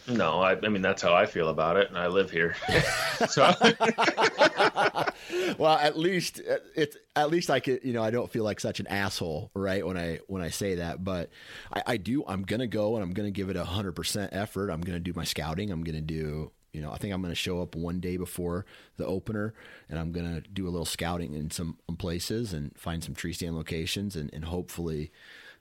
[0.07, 0.41] no.
[0.41, 2.55] I, I mean, that's how I feel about it, and I live here.
[3.29, 3.53] so,
[5.59, 8.61] well, at least uh, it's at least I could, you know, I don't feel like
[8.61, 9.85] such an asshole, right?
[9.87, 11.31] When I when I say that, but
[11.73, 12.25] I, I do.
[12.27, 14.71] I'm gonna go and I'm gonna give it a hundred percent effort.
[14.71, 15.71] I'm gonna do my scouting.
[15.71, 18.65] I'm gonna do, you know, I think I'm gonna show up one day before
[18.97, 19.53] the opener,
[19.89, 23.57] and I'm gonna do a little scouting in some places and find some tree stand
[23.57, 25.11] locations, and, and hopefully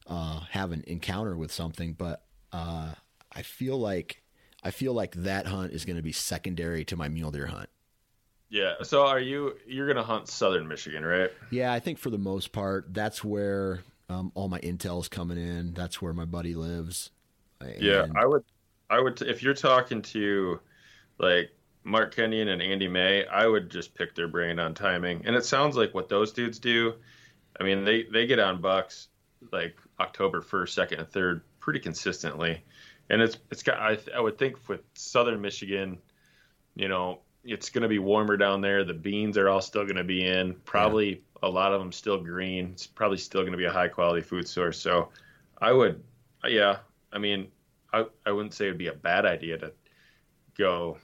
[0.06, 1.94] uh, have an encounter with something.
[1.94, 2.94] But uh,
[3.32, 4.24] I feel like
[4.64, 7.70] I feel like that hunt is going to be secondary to my mule deer hunt.
[8.50, 8.74] yeah.
[8.84, 11.32] So, are you you're gonna hunt southern Michigan, right?
[11.52, 15.74] Yeah, I think for the most part, that's where um, all my intel's coming in.
[15.74, 17.12] That's where my buddy lives.
[17.80, 18.44] Yeah, I would,
[18.90, 19.22] I would.
[19.22, 20.60] If you're talking to
[21.20, 21.52] like
[21.84, 25.24] Mark Kenyon and Andy May, I would just pick their brain on timing.
[25.26, 26.94] And it sounds like what those dudes do.
[27.60, 29.08] I mean, they they get on bucks
[29.52, 32.64] like October first, second, and third pretty consistently.
[33.10, 33.78] And it's it's got.
[33.78, 35.98] I I would think with Southern Michigan,
[36.76, 38.86] you know, it's going to be warmer down there.
[38.86, 40.54] The beans are all still going to be in.
[40.64, 42.70] Probably a lot of them still green.
[42.72, 44.80] It's probably still going to be a high quality food source.
[44.80, 45.10] So,
[45.58, 46.02] I would,
[46.48, 46.78] yeah.
[47.12, 47.50] I mean,
[47.92, 49.74] I I wouldn't say it'd be a bad idea to
[50.58, 50.98] go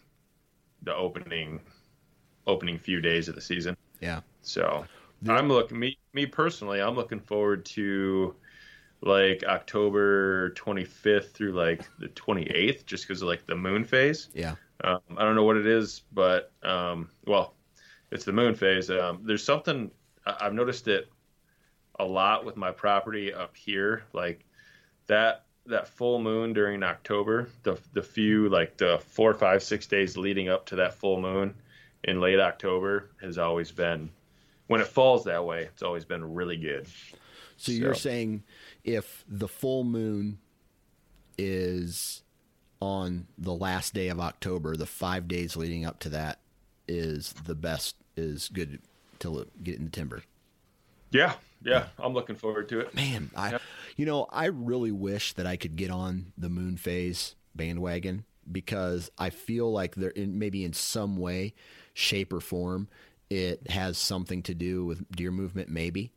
[0.84, 1.60] the opening
[2.48, 3.76] opening few days of the season.
[4.00, 4.86] yeah, So
[5.24, 6.82] The- I'm looking me me personally.
[6.82, 8.36] I'm looking forward to
[9.06, 14.30] like October 25th through like the 28th, just because of like the moon phase.
[14.34, 17.54] yeah, Um, I don't know what it is, but um, well,
[18.12, 18.90] it's the moon phase.
[18.90, 19.92] Um, there's something
[20.26, 21.10] I- I've noticed it
[22.00, 24.46] a lot with my property up here, like
[25.08, 30.18] that that full moon during October, the the few like the four, five, six days
[30.18, 31.54] leading up to that full moon
[32.06, 34.10] in late October has always been
[34.68, 35.64] when it falls that way.
[35.64, 36.88] It's always been really good.
[37.58, 38.44] So, you're saying
[38.84, 40.40] if the full moon
[41.38, 42.24] is
[42.80, 46.40] on the last day of October, the five days leading up to that
[46.88, 48.80] is the best, is good
[49.20, 50.24] to get in the timber.
[51.12, 52.94] Yeah, yeah, I'm looking forward to it.
[52.94, 53.62] Man, I, yep.
[53.96, 59.10] you know, I really wish that I could get on the moon phase bandwagon because
[59.18, 61.54] I feel like there, in, maybe in some way,
[61.94, 62.90] shape or form,
[63.30, 66.12] it has something to do with deer movement, maybe.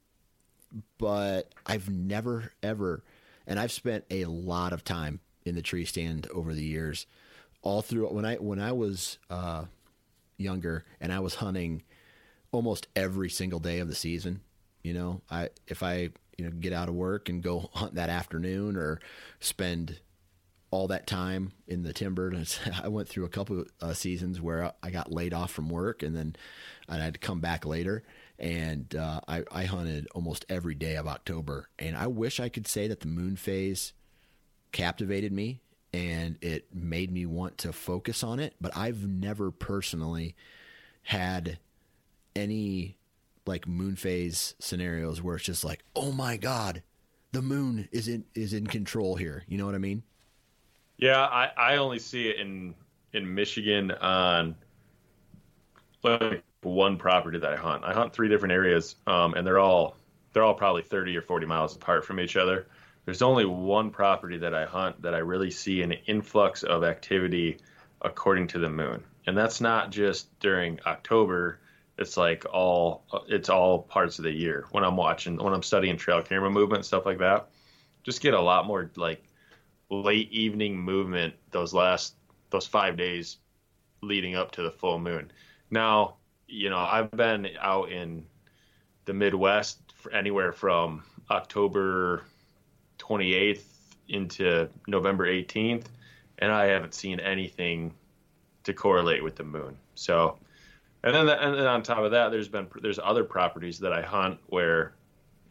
[0.98, 3.02] But I've never ever,
[3.46, 7.06] and I've spent a lot of time in the tree stand over the years.
[7.62, 9.64] All through when I when I was uh,
[10.36, 11.82] younger and I was hunting
[12.52, 14.40] almost every single day of the season.
[14.82, 18.10] You know, I if I you know get out of work and go hunt that
[18.10, 19.00] afternoon or
[19.40, 20.00] spend
[20.70, 22.32] all that time in the timber.
[22.82, 26.02] I went through a couple of uh, seasons where I got laid off from work
[26.02, 26.36] and then
[26.88, 28.02] I had to come back later.
[28.38, 31.68] And uh, I, I hunted almost every day of October.
[31.78, 33.92] And I wish I could say that the moon phase
[34.72, 38.54] captivated me and it made me want to focus on it.
[38.60, 40.36] But I've never personally
[41.02, 41.58] had
[42.34, 42.98] any
[43.46, 46.82] like moon phase scenarios where it's just like, oh my god,
[47.32, 49.44] the moon is in is in control here.
[49.48, 50.02] You know what I mean?
[50.98, 52.74] Yeah, I, I only see it in
[53.12, 54.56] in Michigan on
[56.02, 57.84] like one property that I hunt.
[57.84, 59.96] I hunt three different areas, um, and they're all
[60.32, 62.66] they're all probably thirty or forty miles apart from each other.
[63.04, 67.58] There's only one property that I hunt that I really see an influx of activity
[68.02, 71.60] according to the moon, and that's not just during October.
[71.98, 75.96] It's like all it's all parts of the year when I'm watching when I'm studying
[75.96, 77.48] trail camera movement stuff like that.
[78.02, 79.22] Just get a lot more like
[79.88, 82.14] late evening movement those last
[82.50, 83.38] those five days
[84.02, 85.30] leading up to the full moon.
[85.70, 86.16] Now,
[86.46, 88.24] you know, I've been out in
[89.04, 92.22] the Midwest for anywhere from October
[92.98, 93.62] 28th
[94.08, 95.86] into November 18th,
[96.38, 97.94] and I haven't seen anything
[98.64, 99.76] to correlate with the moon.
[99.94, 100.38] So,
[101.02, 103.92] and then, the, and then on top of that, there's been there's other properties that
[103.92, 104.94] I hunt where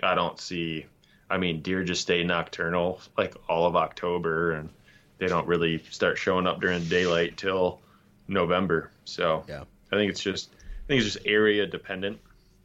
[0.03, 0.85] I don't see
[1.29, 4.69] I mean, deer just stay nocturnal like all of October, and
[5.17, 7.81] they don't really start showing up during daylight till
[8.27, 8.91] November.
[9.05, 10.54] So yeah, I think it's just
[10.85, 12.19] I think it's just area dependent.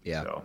[0.04, 0.42] Yeah, so.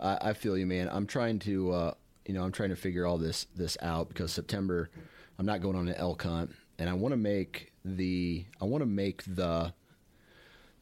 [0.00, 0.88] I, I feel you, man.
[0.90, 1.94] I'm trying to uh,
[2.26, 4.90] you know I'm trying to figure all this this out because September
[5.38, 8.82] I'm not going on an elk hunt, and I want to make the I want
[8.82, 9.72] to make the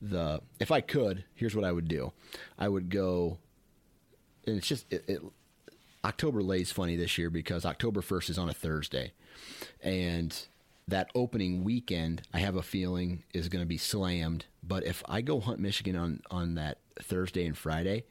[0.03, 2.12] the if I could, here's what I would do.
[2.59, 3.38] I would go
[4.46, 5.22] and it's just it, it,
[6.05, 9.12] October lays funny this year because October 1st is on a Thursday.
[9.83, 10.46] And
[10.88, 14.46] that opening weekend, I have a feeling is going to be slammed.
[14.62, 18.05] But if I go hunt Michigan on, on that Thursday and Friday,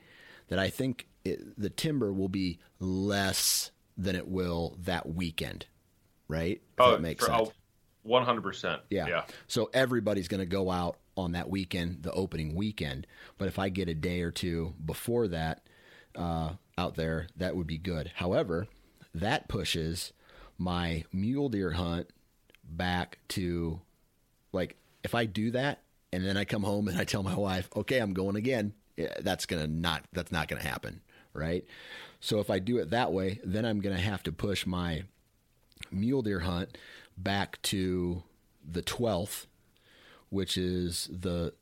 [0.49, 5.65] that I think it, the timber will be less than it will that weekend,
[6.27, 6.61] right?
[6.77, 7.49] If oh, that makes sense.
[8.03, 8.81] One hundred percent.
[8.89, 9.23] Yeah.
[9.47, 13.07] So everybody's going to go out on that weekend, the opening weekend.
[13.38, 15.63] But if I get a day or two before that,
[16.15, 18.11] uh, out there, that would be good.
[18.15, 18.67] However,
[19.13, 20.13] that pushes
[20.57, 22.09] my mule deer hunt
[22.67, 23.80] back to
[24.51, 27.69] like if I do that and then I come home and I tell my wife,
[27.75, 31.01] "Okay, I'm going again." Eh, that's going to not that's not going to happen,
[31.34, 31.65] right?
[32.19, 35.04] So if I do it that way, then I'm going to have to push my
[35.91, 36.78] mule deer hunt
[37.17, 38.23] back to
[38.69, 39.45] the 12th,
[40.30, 41.54] which is the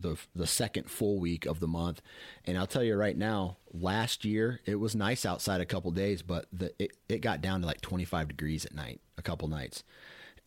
[0.00, 2.02] the the second full week of the month.
[2.44, 6.22] And I'll tell you right now, last year it was nice outside a couple days,
[6.22, 9.84] but the it, it got down to like 25 degrees at night a couple nights.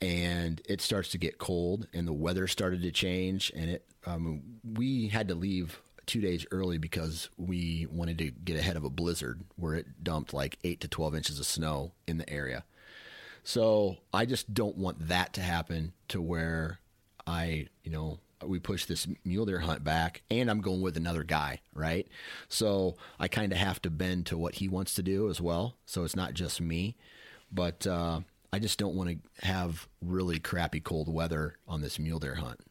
[0.02, 4.60] And it starts to get cold and the weather started to change and it um,
[4.64, 8.90] we had to leave two days early because we wanted to get ahead of a
[8.90, 12.64] blizzard where it dumped like eight to 12 inches of snow in the area.
[13.44, 16.80] So I just don't want that to happen to where
[17.28, 21.24] I, you know, we push this mule deer hunt back and I'm going with another
[21.24, 22.08] guy, right?
[22.50, 25.78] So I kind of have to bend to what he wants to do as well.
[25.86, 26.96] So it's not just me,
[27.52, 28.22] but uh,
[28.56, 32.62] I just don't want to have really crappy cold weather on this mule deer hunt.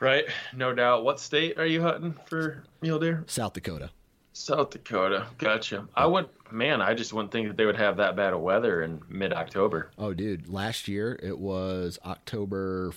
[0.00, 0.24] Right,
[0.56, 1.04] no doubt.
[1.04, 3.22] What state are you hunting for mule deer?
[3.26, 3.90] South Dakota.
[4.32, 5.26] South Dakota.
[5.36, 5.86] Gotcha.
[5.94, 8.80] I would, man, I just wouldn't think that they would have that bad of weather
[8.80, 9.90] in mid October.
[9.98, 10.48] Oh, dude.
[10.48, 12.92] Last year it was October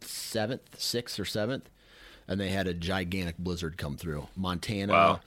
[0.00, 1.68] seventh, sixth or seventh,
[2.26, 4.26] and they had a gigantic blizzard come through.
[4.36, 5.20] Montana, wow.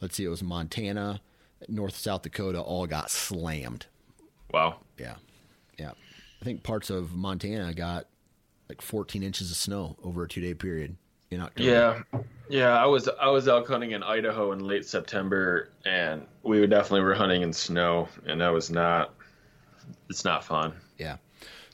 [0.00, 1.20] let's see, it was Montana,
[1.68, 3.86] North South Dakota, all got slammed.
[4.52, 4.80] Wow.
[4.98, 5.14] Yeah,
[5.78, 5.92] yeah.
[6.40, 8.06] I think parts of Montana got
[8.68, 10.96] like 14 inches of snow over a two day period
[11.30, 12.04] in October.
[12.12, 16.66] Yeah, Yeah, I was I was elk hunting in Idaho in late September, and we
[16.66, 19.14] definitely were hunting in snow, and that was not.
[20.08, 20.74] It's not fun.
[20.98, 21.16] Yeah.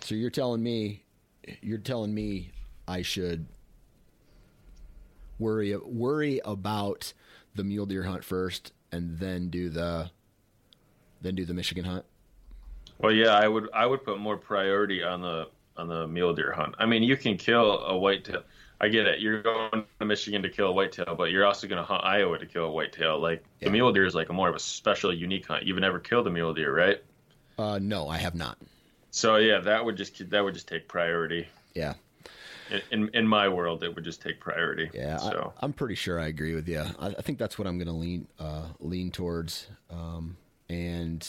[0.00, 1.02] So you're telling me,
[1.60, 2.50] you're telling me
[2.86, 3.46] I should
[5.38, 7.12] worry worry about
[7.54, 10.10] the mule deer hunt first, and then do the
[11.20, 12.04] then do the Michigan hunt.
[12.98, 16.52] Well, yeah, I would I would put more priority on the on the mule deer
[16.52, 16.74] hunt.
[16.78, 18.42] I mean, you can kill a whitetail.
[18.80, 19.20] I get it.
[19.20, 22.38] You're going to Michigan to kill a whitetail, but you're also going to hunt Iowa
[22.38, 23.18] to kill a whitetail.
[23.20, 23.66] Like yeah.
[23.66, 25.64] the mule deer is like a more of a special, unique hunt.
[25.64, 27.02] You've never killed a mule deer, right?
[27.58, 28.56] Uh, no, I have not.
[29.10, 31.48] So yeah, that would just that would just take priority.
[31.74, 31.94] Yeah.
[32.90, 34.90] In, in, my world, it would just take priority.
[34.92, 35.52] Yeah, so.
[35.60, 36.84] I, am pretty sure I agree with you.
[36.98, 39.68] I, I think that's what I'm going to lean uh, lean towards.
[39.90, 40.36] Um,
[40.68, 41.26] and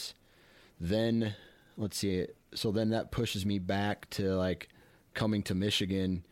[0.80, 1.34] then
[1.76, 2.26] let's see.
[2.54, 4.68] So then that pushes me back to like
[5.14, 6.24] coming to Michigan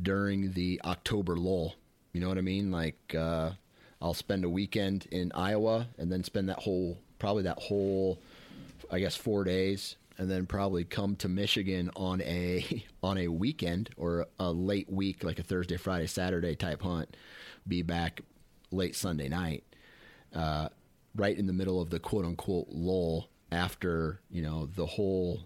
[0.00, 1.74] during the October lull.
[2.12, 2.70] You know what I mean?
[2.70, 3.50] Like uh,
[4.00, 8.18] I'll spend a weekend in Iowa and then spend that whole probably that whole
[8.90, 13.90] I guess 4 days and then probably come to Michigan on a on a weekend
[13.96, 17.16] or a late week like a Thursday, Friday, Saturday type hunt.
[17.66, 18.20] Be back
[18.70, 19.64] late Sunday night.
[20.34, 20.68] Uh,
[21.14, 25.40] right in the middle of the quote unquote lull after, you know, the whole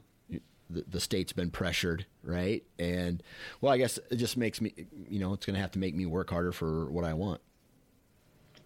[0.70, 2.62] the, the state's been pressured, right?
[2.78, 3.22] And
[3.60, 4.74] well, I guess it just makes me,
[5.08, 7.40] you know, it's going to have to make me work harder for what I want.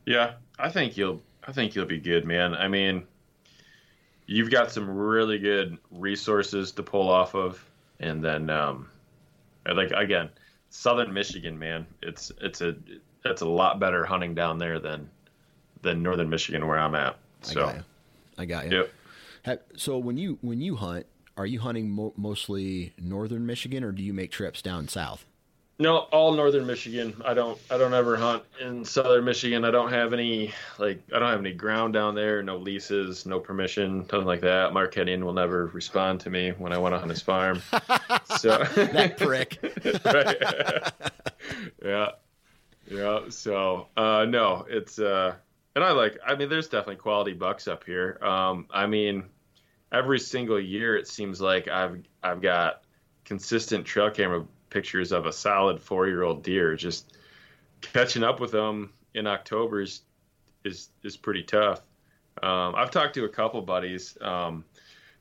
[0.04, 2.54] Yeah, I think you'll, I think you'll be good, man.
[2.54, 3.04] I mean,
[4.32, 7.62] you've got some really good resources to pull off of,
[8.00, 8.88] and then, um,
[9.70, 10.30] like again,
[10.70, 12.74] Southern Michigan, man, it's it's a
[13.24, 15.08] it's a lot better hunting down there than
[15.82, 17.18] than Northern Michigan where I'm at.
[17.42, 17.82] So, I got you.
[18.38, 18.86] I got you.
[19.44, 19.62] Yep.
[19.76, 21.06] So when you when you hunt,
[21.36, 25.26] are you hunting mo- mostly northern Michigan, or do you make trips down south?
[25.82, 27.20] No, all northern Michigan.
[27.24, 27.58] I don't.
[27.68, 29.64] I don't ever hunt in southern Michigan.
[29.64, 31.02] I don't have any like.
[31.12, 32.40] I don't have any ground down there.
[32.40, 33.26] No leases.
[33.26, 33.98] No permission.
[33.98, 34.72] Nothing like that.
[34.72, 37.60] Mark Hennigan will never respond to me when I want to hunt his farm.
[38.38, 39.58] so that prick.
[41.84, 42.10] yeah,
[42.88, 43.20] yeah.
[43.30, 45.34] So uh, no, it's uh,
[45.74, 46.16] and I like.
[46.24, 48.20] I mean, there's definitely quality bucks up here.
[48.22, 49.24] Um, I mean,
[49.90, 52.84] every single year it seems like I've I've got
[53.24, 56.74] consistent trail camera pictures of a solid four year old deer.
[56.74, 57.16] Just
[57.80, 60.02] catching up with them in October is
[60.64, 61.80] is, is pretty tough.
[62.42, 64.64] Um, I've talked to a couple buddies um,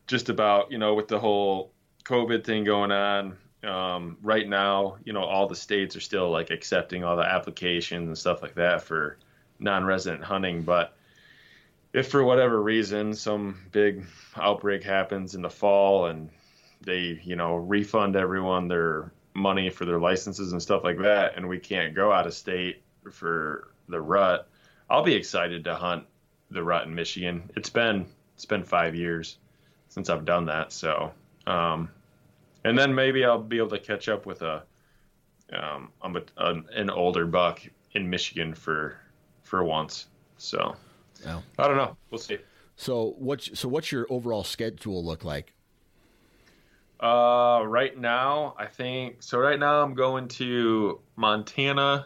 [0.08, 1.72] just about you know with the whole
[2.06, 3.38] COVID thing going on.
[3.64, 8.08] Um, right now, you know, all the states are still like accepting all the applications
[8.08, 9.18] and stuff like that for
[9.60, 10.96] non-resident hunting, but
[11.94, 16.30] if for whatever reason some big outbreak happens in the fall and
[16.82, 21.48] they you know refund everyone their money for their licenses and stuff like that and
[21.48, 24.48] we can't go out of state for the rut
[24.90, 26.06] i'll be excited to hunt
[26.50, 28.06] the rut in michigan it's been
[28.36, 29.38] it's been five years
[29.88, 31.12] since i've done that so
[31.48, 31.90] um,
[32.66, 34.64] and then maybe i'll be able to catch up with a
[35.54, 37.62] um, I'm a, an, an older buck
[37.94, 38.98] in michigan for
[39.44, 40.08] for once
[40.38, 40.76] so
[41.24, 41.42] yeah.
[41.58, 41.96] I don't know.
[42.10, 42.40] We'll see.
[42.76, 43.42] So what?
[43.54, 45.54] So what's your overall schedule look like?
[47.02, 49.40] Uh, right now, I think so.
[49.40, 52.06] Right now, I'm going to Montana,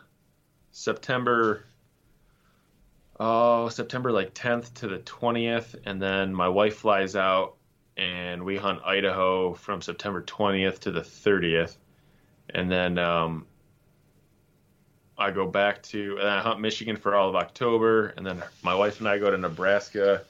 [0.71, 1.65] September.
[3.19, 7.55] Oh, September like 10th to the 20th, and then my wife flies out,
[7.97, 11.75] and we hunt Idaho from September 20th to the 30th,
[12.49, 13.45] and then um,
[15.17, 18.75] I go back to and I hunt Michigan for all of October, and then my
[18.75, 20.23] wife and I go to Nebraska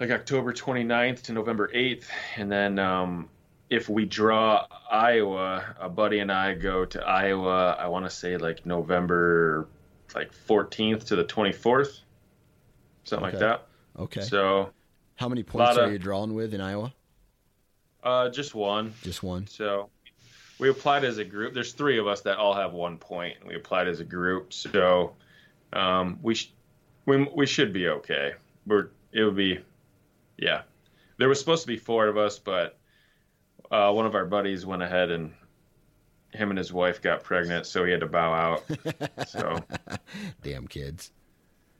[0.00, 3.28] like October 29th to November 8th, and then um,
[3.68, 7.76] if we draw Iowa, a buddy and I go to Iowa.
[7.78, 9.68] I want to say like November
[10.14, 12.00] like 14th to the 24th,
[13.04, 13.36] something okay.
[13.36, 13.66] like that.
[13.98, 14.22] Okay.
[14.22, 14.70] So,
[15.16, 16.92] how many points are of, you drawing with in Iowa?
[18.02, 18.94] Uh, just one.
[19.02, 19.46] Just one.
[19.46, 19.90] So
[20.58, 21.52] we applied as a group.
[21.52, 23.36] There's three of us that all have one point.
[23.46, 25.14] We applied as a group, so
[25.74, 26.52] um, we sh-
[27.04, 28.32] we we should be okay.
[28.66, 29.58] We're it would be,
[30.40, 30.62] yeah.
[31.18, 32.78] There was supposed to be four of us, but
[33.70, 35.32] uh, one of our buddies went ahead and
[36.32, 38.64] him and his wife got pregnant, so he had to bow out.
[39.28, 39.58] so,
[40.42, 41.10] damn kids.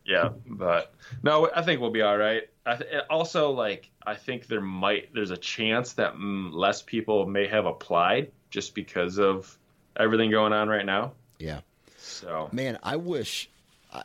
[0.04, 2.48] Yeah, but no, I think we'll be all right.
[2.66, 7.26] I th- also, like, I think there might there's a chance that mm, less people
[7.26, 9.56] may have applied just because of
[9.98, 11.12] everything going on right now.
[11.38, 11.60] Yeah.
[11.96, 13.48] So, man, I wish.
[13.92, 14.02] I,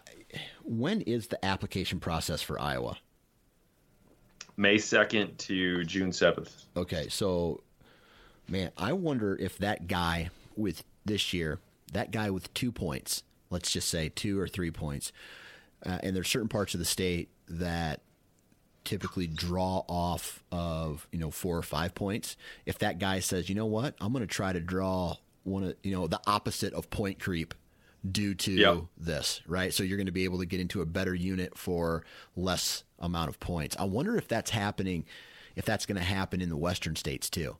[0.63, 2.97] when is the application process for Iowa?
[4.57, 6.51] May 2nd to June 7th.
[6.77, 7.61] Okay, so
[8.47, 11.59] man, I wonder if that guy with this year,
[11.93, 15.11] that guy with 2 points let's just say two or three points,
[15.85, 18.01] uh, and there's certain parts of the state that
[18.83, 22.35] typically draw off of you know four or five points.
[22.65, 25.75] If that guy says, you know what, I'm going to try to draw one of
[25.83, 27.53] you know the opposite of point creep
[28.11, 28.77] due to yep.
[28.97, 29.73] this, right?
[29.73, 32.03] So you're going to be able to get into a better unit for
[32.35, 33.75] less amount of points.
[33.79, 35.05] I wonder if that's happening,
[35.55, 37.57] if that's going to happen in the western states too.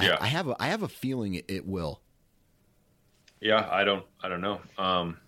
[0.00, 0.16] Yeah.
[0.20, 2.00] I, I have a I have a feeling it, will.
[3.40, 4.60] Yeah, I don't I don't know.
[4.78, 5.18] Um,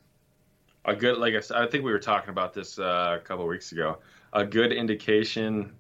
[0.85, 3.47] a good like I, said, I think we were talking about this uh, a couple
[3.47, 3.99] weeks ago.
[4.33, 5.73] A good indication,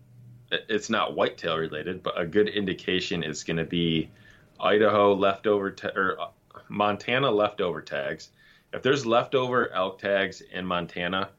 [0.50, 4.10] it's not whitetail related, but a good indication is going to be
[4.58, 6.26] Idaho leftover ta- or uh,
[6.68, 8.30] Montana leftover tags.
[8.72, 11.30] If there's leftover elk tags in Montana,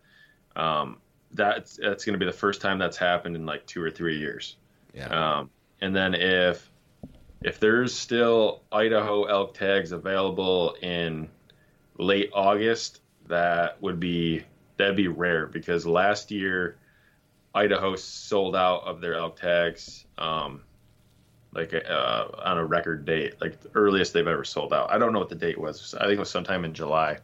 [0.56, 0.98] um,
[1.34, 4.18] that's that's going to be the first time that's happened in like two or three
[4.18, 4.58] years.
[4.94, 5.08] Yeah.
[5.08, 6.70] Um, and then if
[7.42, 11.30] if there's still Idaho elk tags available in
[11.98, 14.44] late August, that would be
[14.78, 16.78] that'd be rare because last year
[17.54, 20.62] Idaho sold out of their elk tags um,
[21.54, 24.92] like uh, on a record date, like the earliest they've ever sold out.
[24.92, 25.94] I don't know what the date was.
[25.96, 27.20] I think it was sometime in July,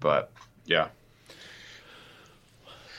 [0.00, 0.32] but
[0.64, 0.88] yeah.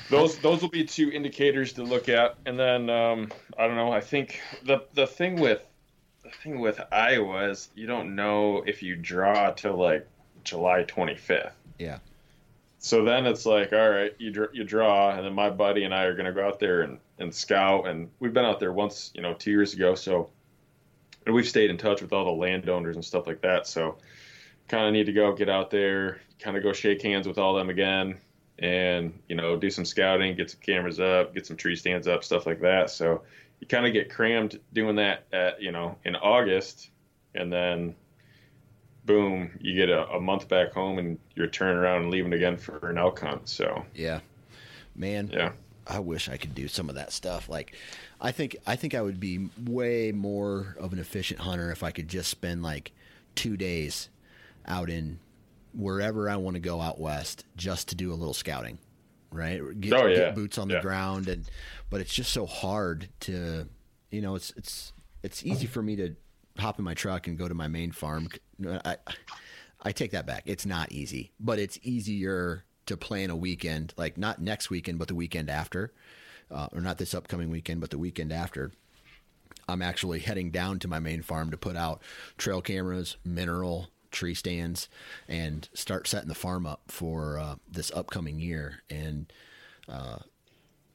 [0.10, 3.91] Those those will be two indicators to look at, and then um, I don't know.
[3.91, 5.66] I think the the thing with
[6.24, 10.08] the thing with Iowa is you don't know if you draw till like
[10.45, 11.52] July 25th.
[11.78, 12.00] Yeah.
[12.80, 16.04] So then it's like, all right, you you draw, and then my buddy and I
[16.04, 19.12] are going to go out there and, and scout, and we've been out there once,
[19.14, 19.95] you know, two years ago.
[19.95, 20.30] So,
[21.28, 23.67] and we've stayed in touch with all the landowners and stuff like that.
[23.67, 23.97] So,
[24.69, 27.53] kind of need to go get out there, kind of go shake hands with all
[27.53, 28.17] them again,
[28.59, 32.23] and you know, do some scouting, get some cameras up, get some tree stands up,
[32.23, 32.89] stuff like that.
[32.89, 33.23] So,
[33.59, 36.89] you kind of get crammed doing that at you know in August,
[37.36, 37.93] and then
[39.03, 42.57] boom, you get a, a, month back home and you're turning around and leaving again
[42.57, 43.49] for an elk hunt.
[43.49, 44.19] So yeah,
[44.95, 45.51] man, yeah,
[45.86, 47.49] I wish I could do some of that stuff.
[47.49, 47.75] Like,
[48.20, 51.91] I think I think I would be way more of an efficient hunter if I
[51.91, 52.91] could just spend like
[53.36, 54.09] two days
[54.65, 55.20] out in
[55.74, 58.80] wherever I want to go out west just to do a little scouting,
[59.32, 59.61] right?
[59.80, 60.15] Get, oh, yeah.
[60.15, 60.82] get boots on the yeah.
[60.82, 61.49] ground and
[61.89, 63.68] but it's just so hard to
[64.09, 64.93] you know it's it's
[65.24, 66.15] it's easy for me to
[66.57, 68.30] hop in my truck and go to my main farm.
[68.65, 68.97] I,
[69.82, 70.43] I take that back.
[70.45, 75.07] It's not easy, but it's easier to plan a weekend, like not next weekend, but
[75.07, 75.93] the weekend after,
[76.52, 78.72] uh, or not this upcoming weekend, but the weekend after.
[79.68, 82.02] I'm actually heading down to my main farm to put out
[82.38, 84.88] trail cameras, mineral, tree stands,
[85.28, 88.82] and start setting the farm up for uh, this upcoming year.
[88.89, 89.32] And
[89.89, 90.20] uh,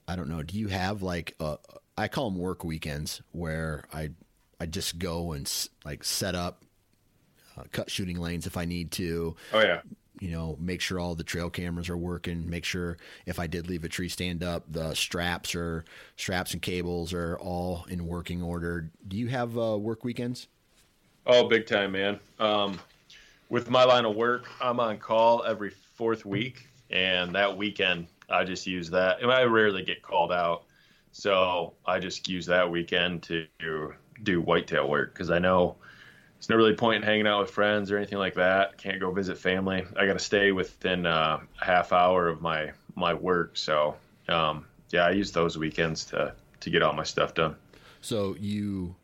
[0.09, 1.59] I don't know, do you have like, a,
[1.99, 4.11] I call them work weekends where I
[4.59, 5.51] I just go and
[5.85, 6.65] like set up,
[7.59, 9.37] uh, cut shooting lanes if I need to.
[9.53, 9.81] Oh yeah.
[10.23, 12.49] You know, make sure all the trail cameras are working.
[12.49, 12.97] Make sure
[13.27, 15.85] if I did leave a tree stand up, the straps or
[16.17, 18.89] straps and cables are all in working order.
[19.09, 20.47] Do you have uh, work weekends?
[21.27, 22.21] Oh, big time, man.
[22.39, 22.79] Um,
[23.49, 28.45] with my line of work, I'm on call every fourth week, and that weekend I
[28.45, 29.23] just use that.
[29.23, 30.67] And I rarely get called out,
[31.11, 33.49] so I just use that weekend to
[34.23, 35.79] do whitetail work because I know
[36.43, 38.77] it's no really point in hanging out with friends or anything like that.
[38.77, 39.85] Can't go visit family.
[39.97, 43.57] I got to stay within uh, a half hour of my my work.
[43.57, 43.95] So
[44.27, 47.55] um, yeah, I use those weekends to to get all my stuff done.
[48.01, 48.97] So you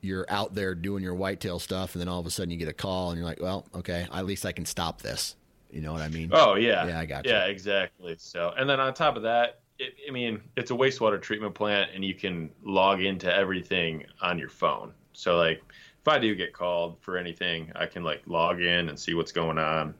[0.00, 2.68] you're out there doing your whitetail stuff, and then all of a sudden you get
[2.68, 5.34] a call, and you're like, well, okay, at least I can stop this.
[5.72, 6.30] You know what I mean?
[6.32, 7.32] Oh yeah, yeah, I got you.
[7.32, 8.14] Yeah, exactly.
[8.16, 11.90] So, and then on top of that, it, I mean, it's a wastewater treatment plant,
[11.92, 14.92] and you can log into everything on your phone.
[15.14, 15.64] So, like,
[16.10, 19.58] I do get called for anything, I can like log in and see what's going
[19.58, 19.94] on,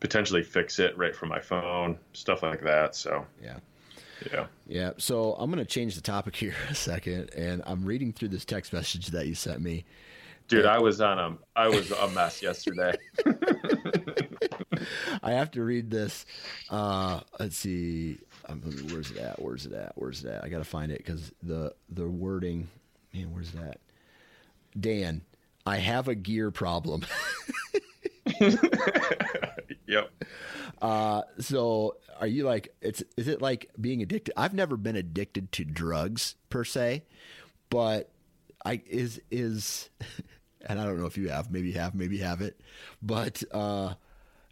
[0.00, 2.94] potentially fix it right from my phone, stuff like that.
[2.94, 3.58] So, yeah.
[4.32, 4.46] Yeah.
[4.66, 4.90] Yeah.
[4.98, 8.44] So I'm going to change the topic here a second, and I'm reading through this
[8.44, 9.84] text message that you sent me.
[10.46, 12.92] Dude, I was on a I was a mess yesterday.
[15.22, 16.26] I have to read this.
[16.68, 18.18] Uh, let's see.
[18.46, 18.60] Um,
[18.90, 19.40] where's it at?
[19.40, 19.92] Where's it at?
[19.96, 20.44] Where's it at?
[20.44, 22.68] I got to find it because the the wording.
[23.14, 23.80] Man, where's that?
[24.78, 25.22] Dan,
[25.66, 27.04] I have a gear problem.
[29.86, 30.10] yep.
[30.80, 34.32] Uh, so are you like it's is it like being addicted?
[34.36, 37.04] I've never been addicted to drugs per se,
[37.70, 38.10] but
[38.64, 39.90] I is is
[40.66, 42.60] and I don't know if you have, maybe you have, maybe you have it,
[43.02, 43.94] but uh,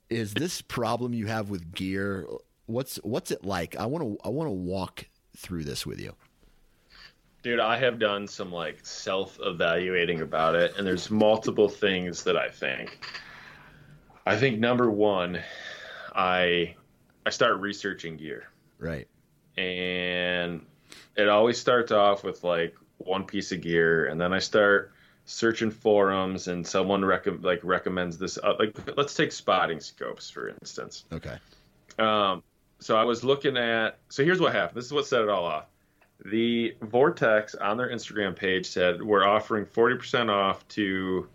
[0.08, 2.26] is this problem you have with gear
[2.66, 3.76] what's what's it like?
[3.76, 5.06] I want to I want to walk
[5.36, 6.14] through this with you.
[7.42, 12.36] Dude, I have done some like self evaluating about it, and there's multiple things that
[12.36, 13.04] I think.
[14.24, 15.40] I think number one,
[16.14, 16.76] I
[17.26, 18.44] I start researching gear.
[18.78, 19.08] Right.
[19.56, 20.64] And
[21.16, 24.92] it always starts off with like one piece of gear, and then I start
[25.24, 28.38] searching forums, and someone rec- like recommends this.
[28.38, 31.04] Uh, like, let's take spotting scopes for instance.
[31.12, 31.36] Okay.
[31.98, 32.42] Um,
[32.78, 33.98] so I was looking at.
[34.08, 34.76] So here's what happened.
[34.76, 35.66] This is what set it all off.
[36.24, 41.28] The Vortex on their Instagram page said we're offering 40% off to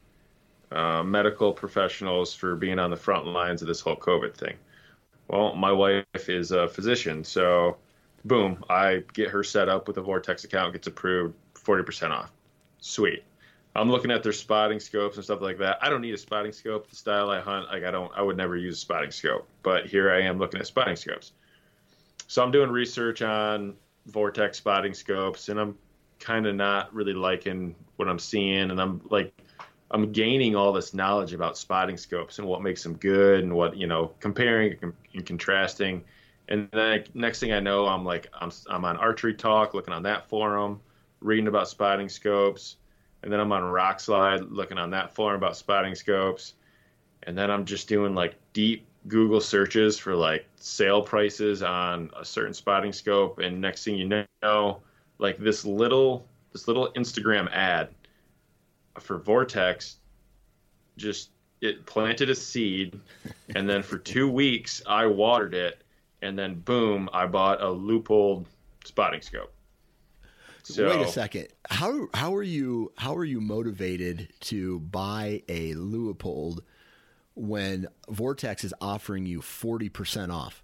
[0.72, 4.56] uh, medical professionals for being on the front lines of this whole COVID thing.
[5.28, 7.78] Well, my wife is a physician, so
[8.24, 12.32] boom, I get her set up with a Vortex account, gets approved, 40% off.
[12.80, 13.24] Sweet.
[13.76, 15.78] I'm looking at their spotting scopes and stuff like that.
[15.82, 16.90] I don't need a spotting scope.
[16.90, 19.48] The style I hunt, like I don't, I would never use a spotting scope.
[19.62, 21.34] But here I am looking at spotting scopes.
[22.28, 23.76] So I'm doing research on
[24.08, 25.78] Vortex spotting scopes, and I'm
[26.20, 29.34] kind of not really liking what I'm seeing, and I'm like,
[29.92, 33.78] I'm gaining all this knowledge about spotting scopes and what makes them good, and what
[33.78, 36.04] you know, comparing and contrasting.
[36.50, 40.04] And then next thing I know, I'm like, I'm I'm on Archery Talk, looking on
[40.04, 40.82] that forum,
[41.20, 42.78] reading about spotting scopes,
[43.24, 46.54] and then I'm on Rokslide, looking on that forum about spotting scopes,
[47.24, 52.26] and then I'm just doing like deep Google searches for like sale prices on a
[52.26, 54.82] certain spotting scope, and next thing you know,
[55.18, 57.90] like this little this little Instagram ad
[59.00, 59.98] for Vortex
[60.98, 61.30] just
[61.62, 63.00] it planted a seed,
[63.56, 65.84] and then for two weeks I watered it,
[66.22, 68.46] and then boom, I bought a Leupold
[68.86, 69.54] spotting scope.
[70.64, 71.48] So, Wait a second.
[71.70, 76.60] How how are you how are you motivated to buy a Leupold
[77.38, 80.64] when Vortex is offering you 40% off?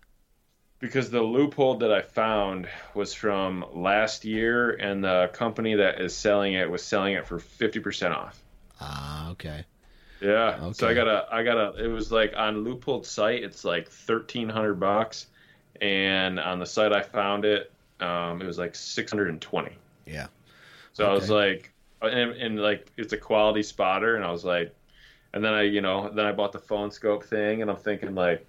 [0.79, 6.13] Because the loophole that I found was from last year, and the company that is
[6.13, 8.43] selling it was selling it for 50% off.
[8.81, 9.65] Ah, okay.
[10.19, 10.57] Yeah.
[10.61, 10.73] Okay.
[10.73, 13.85] So I got a, I got a, it was like on Leupold's site, it's like
[13.85, 15.27] 1300 bucks.
[15.79, 19.71] And on the site I found it, um, it was like 620.
[20.05, 20.27] Yeah.
[20.93, 21.11] So okay.
[21.11, 21.71] I was like,
[22.01, 24.15] and, and like, it's a quality spotter.
[24.15, 24.75] And I was like,
[25.33, 28.13] and then I, you know, then I bought the phone scope thing, and I'm thinking
[28.15, 28.45] like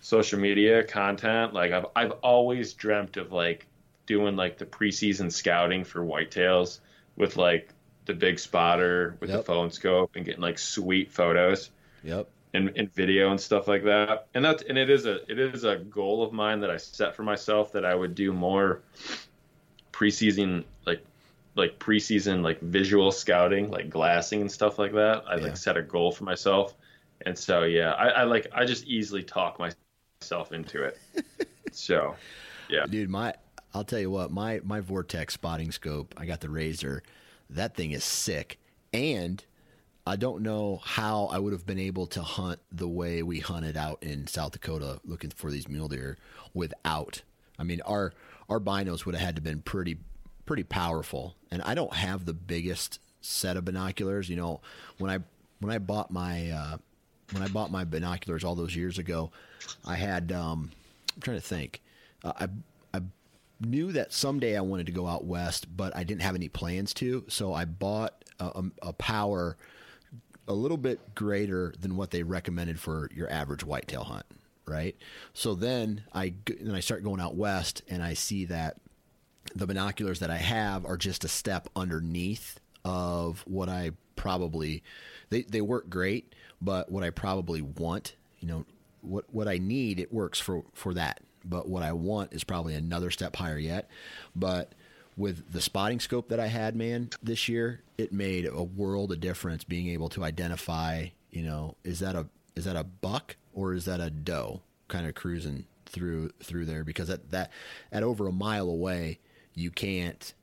[0.00, 1.52] social media content.
[1.54, 3.66] Like I've I've always dreamt of like
[4.06, 6.80] doing like the preseason scouting for whitetails
[7.16, 7.72] with like
[8.06, 9.40] the big spotter with yep.
[9.40, 11.70] the phone scope and getting like sweet photos.
[12.02, 12.28] Yep.
[12.54, 14.26] And, and video and stuff like that.
[14.34, 17.16] And that's and it is a it is a goal of mine that I set
[17.16, 18.82] for myself that I would do more
[19.90, 21.02] preseason like
[21.54, 25.24] like preseason like visual scouting, like glassing and stuff like that.
[25.26, 25.42] I yeah.
[25.42, 26.74] like set a goal for myself,
[27.26, 30.98] and so yeah, I, I like I just easily talk myself into it.
[31.72, 32.16] so,
[32.68, 33.34] yeah, dude, my
[33.74, 37.02] I'll tell you what, my my Vortex spotting scope, I got the Razor.
[37.50, 38.58] That thing is sick,
[38.92, 39.44] and
[40.06, 43.76] I don't know how I would have been able to hunt the way we hunted
[43.76, 46.16] out in South Dakota looking for these mule deer
[46.54, 47.22] without.
[47.58, 48.12] I mean, our
[48.48, 49.98] our binos would have had to been pretty
[50.52, 51.34] pretty powerful.
[51.50, 54.28] And I don't have the biggest set of binoculars.
[54.28, 54.60] You know,
[54.98, 55.20] when I
[55.60, 56.76] when I bought my uh,
[57.30, 59.30] when I bought my binoculars all those years ago,
[59.86, 60.70] I had um,
[61.14, 61.80] I'm trying to think.
[62.22, 62.48] Uh, I
[62.98, 63.00] I
[63.60, 66.92] knew that someday I wanted to go out west, but I didn't have any plans
[66.94, 67.24] to.
[67.28, 69.56] So I bought a, a power
[70.46, 74.26] a little bit greater than what they recommended for your average whitetail hunt,
[74.66, 74.96] right?
[75.32, 78.76] So then I then I start going out west and I see that
[79.54, 84.82] the binoculars that I have are just a step underneath of what I probably
[85.30, 88.64] they they work great, but what I probably want, you know,
[89.00, 91.20] what what I need, it works for for that.
[91.44, 93.88] But what I want is probably another step higher yet.
[94.34, 94.72] But
[95.16, 99.20] with the spotting scope that I had, man, this year, it made a world of
[99.20, 103.74] difference being able to identify, you know, is that a is that a buck or
[103.74, 107.50] is that a doe kind of cruising through through there because at that
[107.90, 109.18] at over a mile away
[109.54, 110.34] you can't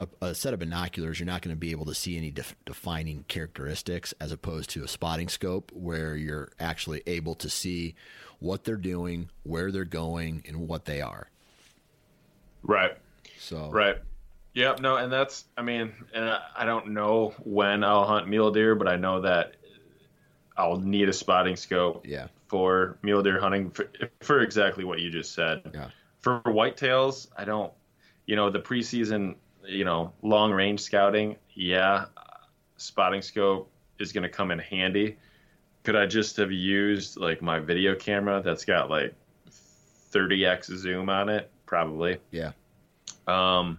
[0.00, 2.54] a, a, set of binoculars you're not going to be able to see any def,
[2.66, 7.94] defining characteristics as opposed to a spotting scope where you're actually able to see
[8.40, 11.30] what they're doing where they're going and what they are.
[12.62, 12.96] Right.
[13.38, 13.98] So right.
[14.54, 18.52] Yep no and that's i mean and I, I don't know when i'll hunt mule
[18.52, 19.56] deer but i know that
[20.56, 22.28] i'll need a spotting scope yeah.
[22.46, 23.90] for mule deer hunting for,
[24.20, 25.72] for exactly what you just said.
[25.74, 25.88] Yeah.
[26.20, 27.72] For whitetails i don't
[28.26, 32.06] you know, the preseason, you know, long range scouting, yeah,
[32.76, 35.16] spotting scope is going to come in handy.
[35.82, 39.14] Could I just have used like my video camera that's got like
[40.12, 41.50] 30x zoom on it?
[41.66, 42.18] Probably.
[42.30, 42.52] Yeah.
[43.26, 43.78] Um,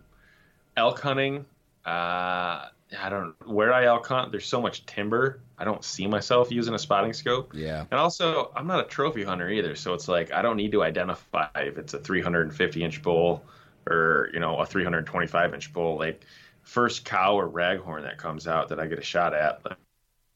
[0.78, 1.46] elk hunting,
[1.86, 4.32] uh, I don't where I elk hunt.
[4.32, 7.54] There's so much timber I don't see myself using a spotting scope.
[7.56, 7.86] Yeah.
[7.90, 10.84] And also, I'm not a trophy hunter either, so it's like I don't need to
[10.84, 13.44] identify if it's a 350 inch bull
[13.88, 15.98] or you know a 325 inch bull.
[15.98, 16.22] Like
[16.64, 19.62] first cow or raghorn that comes out that I get a shot at,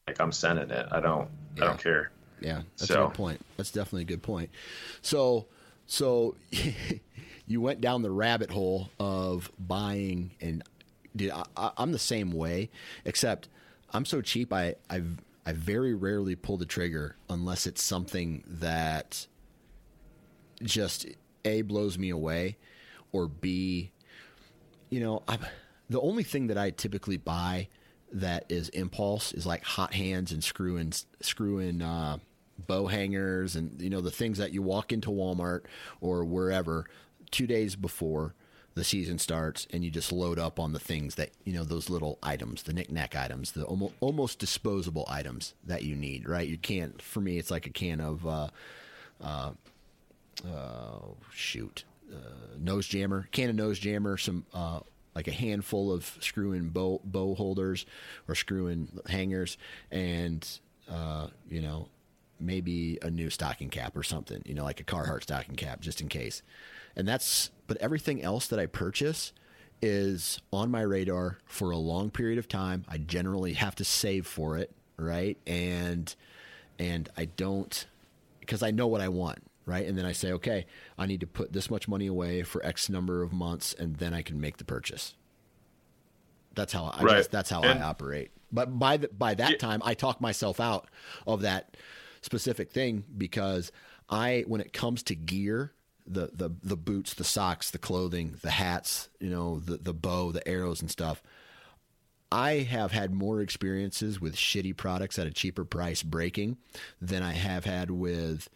[0.06, 0.86] like I'm sending it.
[0.90, 1.28] I don't.
[1.56, 1.64] Yeah.
[1.64, 2.10] I don't care.
[2.40, 3.40] Yeah, that's So- a good point.
[3.56, 4.48] That's definitely a good point.
[5.02, 5.46] So,
[5.86, 6.36] so
[7.46, 10.62] you went down the rabbit hole of buying, and
[11.14, 12.70] dude, I, I, I'm the same way,
[13.04, 13.48] except
[13.92, 14.52] I'm so cheap.
[14.52, 15.02] I I
[15.44, 19.26] I very rarely pull the trigger unless it's something that
[20.62, 21.06] just
[21.44, 22.56] a blows me away,
[23.12, 23.92] or b,
[24.88, 25.40] you know, I'm
[25.88, 27.68] the only thing that I typically buy
[28.12, 32.18] that is impulse is like hot hands and screw in screw in uh,
[32.66, 35.62] bow hangers and you know the things that you walk into Walmart
[36.00, 36.86] or wherever
[37.30, 38.34] two days before
[38.74, 41.90] the season starts and you just load up on the things that you know those
[41.90, 46.48] little items the knick-knack items the almost, almost disposable items that you need right?
[46.48, 48.48] You can't for me it's like a can of uh,
[50.46, 54.80] oh shoot, uh, nose jammer, can of nose jammer, some uh,
[55.14, 57.86] like a handful of screw in bow bow holders
[58.28, 59.58] or screw in hangers,
[59.90, 60.46] and
[60.90, 61.88] uh, you know
[62.40, 66.00] maybe a new stocking cap or something, you know, like a Carhartt stocking cap, just
[66.00, 66.42] in case.
[66.96, 69.32] And that's, but everything else that I purchase
[69.82, 72.84] is on my radar for a long period of time.
[72.88, 75.38] I generally have to save for it, right?
[75.46, 76.14] And
[76.78, 77.86] and I don't
[78.40, 79.86] because I know what I want, right?
[79.86, 80.66] And then I say, okay,
[80.98, 84.14] I need to put this much money away for X number of months, and then
[84.14, 85.14] I can make the purchase.
[86.54, 87.30] That's how I Right.
[87.30, 88.30] that's how And- I operate.
[88.52, 89.56] But by the, by that Yeah.
[89.58, 90.88] time, I talk myself out
[91.26, 91.76] of that
[92.20, 93.70] specific thing because
[94.08, 95.72] I, when it comes to gear,
[96.06, 100.32] the the the boots, the socks, the clothing, the hats, you know, the the bow,
[100.32, 101.22] the arrows, and stuff.
[102.32, 106.58] I have had more experiences with shitty products at a cheaper price breaking
[107.00, 108.48] than I have had with,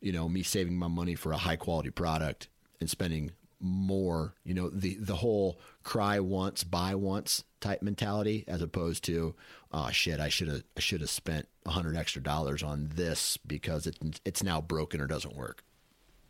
[0.00, 2.48] you know, me saving my money for a high quality product
[2.80, 8.62] and spending more, you know, the the whole cry once, buy once type mentality as
[8.62, 9.34] opposed to,
[9.72, 13.36] oh shit, I should have I should have spent a hundred extra dollars on this
[13.36, 15.62] because it, it's now broken or doesn't work.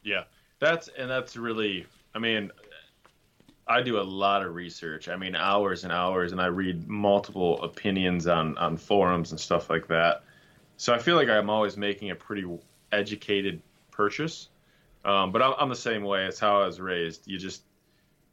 [0.03, 0.25] Yeah,
[0.59, 1.87] that's and that's really.
[2.13, 2.51] I mean,
[3.69, 5.09] I do a lot of research.
[5.09, 9.71] I mean, hours and hours, and I read multiple opinions on on forums and stuff
[9.71, 10.25] like that.
[10.77, 12.45] So I feel like I'm always making a pretty
[12.93, 13.61] educated
[13.91, 14.49] purchase.
[15.05, 16.27] Um, but I'm, I'm the same way.
[16.27, 17.27] It's how I was raised.
[17.27, 17.63] You just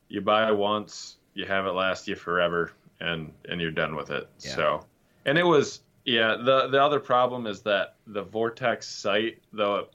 [0.10, 4.28] you buy once, you have it last you forever, and and you're done with it.
[4.40, 4.56] Yeah.
[4.56, 4.86] So,
[5.26, 6.36] and it was yeah.
[6.36, 9.88] The the other problem is that the Vortex site, though,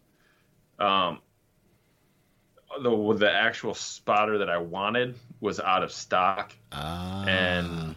[0.79, 1.21] um,
[2.83, 7.97] the the actual spotter that I wanted was out of stock, Ah, and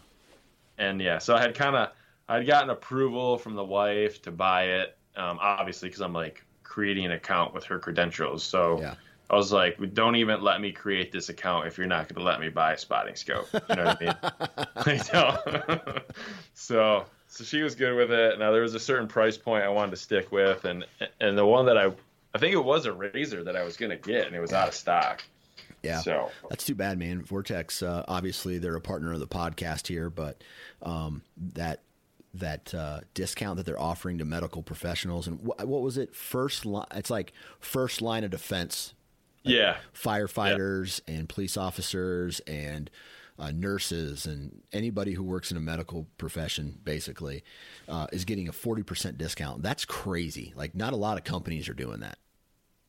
[0.77, 1.89] and yeah, so I had kind of
[2.27, 7.05] I'd gotten approval from the wife to buy it, um, obviously because I'm like creating
[7.05, 8.43] an account with her credentials.
[8.43, 8.95] So Yeah.
[9.29, 12.23] I was like, don't even let me create this account if you're not going to
[12.23, 13.47] let me buy a spotting scope.
[13.53, 14.99] You know what I mean?
[15.03, 16.01] so,
[16.53, 18.37] so so she was good with it.
[18.37, 20.85] Now there was a certain price point I wanted to stick with, and
[21.19, 21.91] and the one that I
[22.33, 24.53] I think it was a razor that I was going to get, and it was
[24.53, 25.23] out of stock.
[25.81, 26.01] yeah.
[26.01, 27.21] So That's too bad, man.
[27.23, 30.43] Vortex, uh, obviously, they're a partner of the podcast here, but
[30.83, 31.81] um, that
[32.39, 36.13] that uh, discount that they're offering to medical professionals and wh- what was it?
[36.15, 36.87] First line.
[36.95, 38.93] It's like first line of defense.
[39.43, 42.89] yeah, Firefighters and police officers and
[43.37, 47.43] uh, nurses and anybody who works in a medical profession basically
[47.89, 49.61] uh, is getting a forty percent discount.
[49.61, 50.53] That's crazy.
[50.55, 52.17] Like, not a lot of companies are doing that.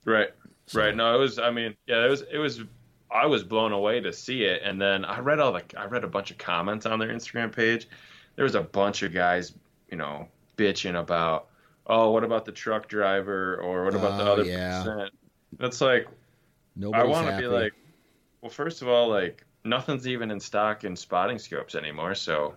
[0.04, 0.28] Right.
[0.66, 0.94] So- Right.
[0.96, 1.38] No, it was.
[1.38, 2.22] I mean, yeah, it was.
[2.32, 2.62] It was.
[3.08, 5.62] I was blown away to see it, and then I read all the.
[5.76, 7.88] I read a bunch of comments on their Instagram page.
[8.36, 9.52] There was a bunch of guys,
[9.90, 11.48] you know, bitching about,
[11.86, 14.82] oh, what about the truck driver, or what about the Oh, other yeah.
[14.84, 15.14] percent?
[15.58, 16.06] That's like,
[16.76, 17.72] Nobody's I want to be like,
[18.42, 22.54] well, first of all, like nothing's even in stock in spotting scopes anymore, so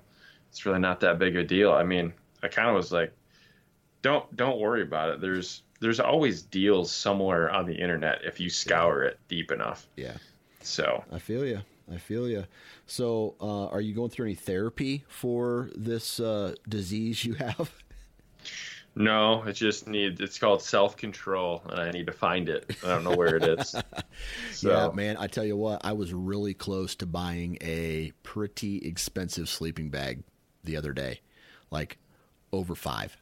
[0.49, 1.71] it's really not that big a deal.
[1.71, 2.13] I mean,
[2.43, 3.13] I kind of was like,
[4.01, 5.21] don't don't worry about it.
[5.21, 9.87] There's there's always deals somewhere on the internet if you scour it deep enough.
[9.95, 10.17] yeah.
[10.61, 11.61] So I feel you.
[11.91, 12.45] I feel you.
[12.85, 17.71] So, uh, are you going through any therapy for this uh, disease you have?
[18.95, 20.19] no, it just needs.
[20.21, 22.75] It's called self control, and I need to find it.
[22.83, 23.75] I don't know where it is.
[24.51, 25.15] So Yeah, man.
[25.17, 30.23] I tell you what, I was really close to buying a pretty expensive sleeping bag
[30.65, 31.21] the other day,
[31.71, 31.97] like
[32.51, 33.15] over five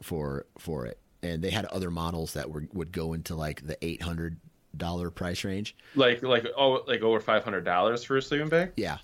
[0.00, 3.78] for for it, and they had other models that were would go into like the
[3.84, 4.38] eight hundred
[4.76, 5.76] dollar price range.
[5.94, 8.72] like like oh like over five hundred dollars for a sleeping bag.
[8.76, 8.98] Yeah,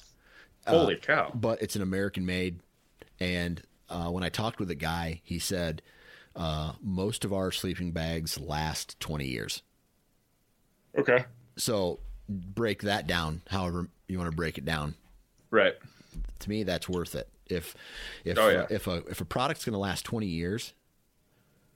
[0.66, 1.30] Holy cow!
[1.34, 2.60] but it's an American made,
[3.20, 5.82] and uh, when I talked with a guy, he said
[6.36, 9.62] uh, most of our sleeping bags last 20 years.
[10.96, 11.24] Okay.
[11.56, 14.94] So break that down, however you want to break it down.
[15.50, 15.74] Right.
[16.40, 17.28] To me, that's worth it.
[17.46, 17.74] If
[18.24, 18.58] if Oh, yeah.
[18.60, 20.74] uh, if a if a product's going to last 20 years,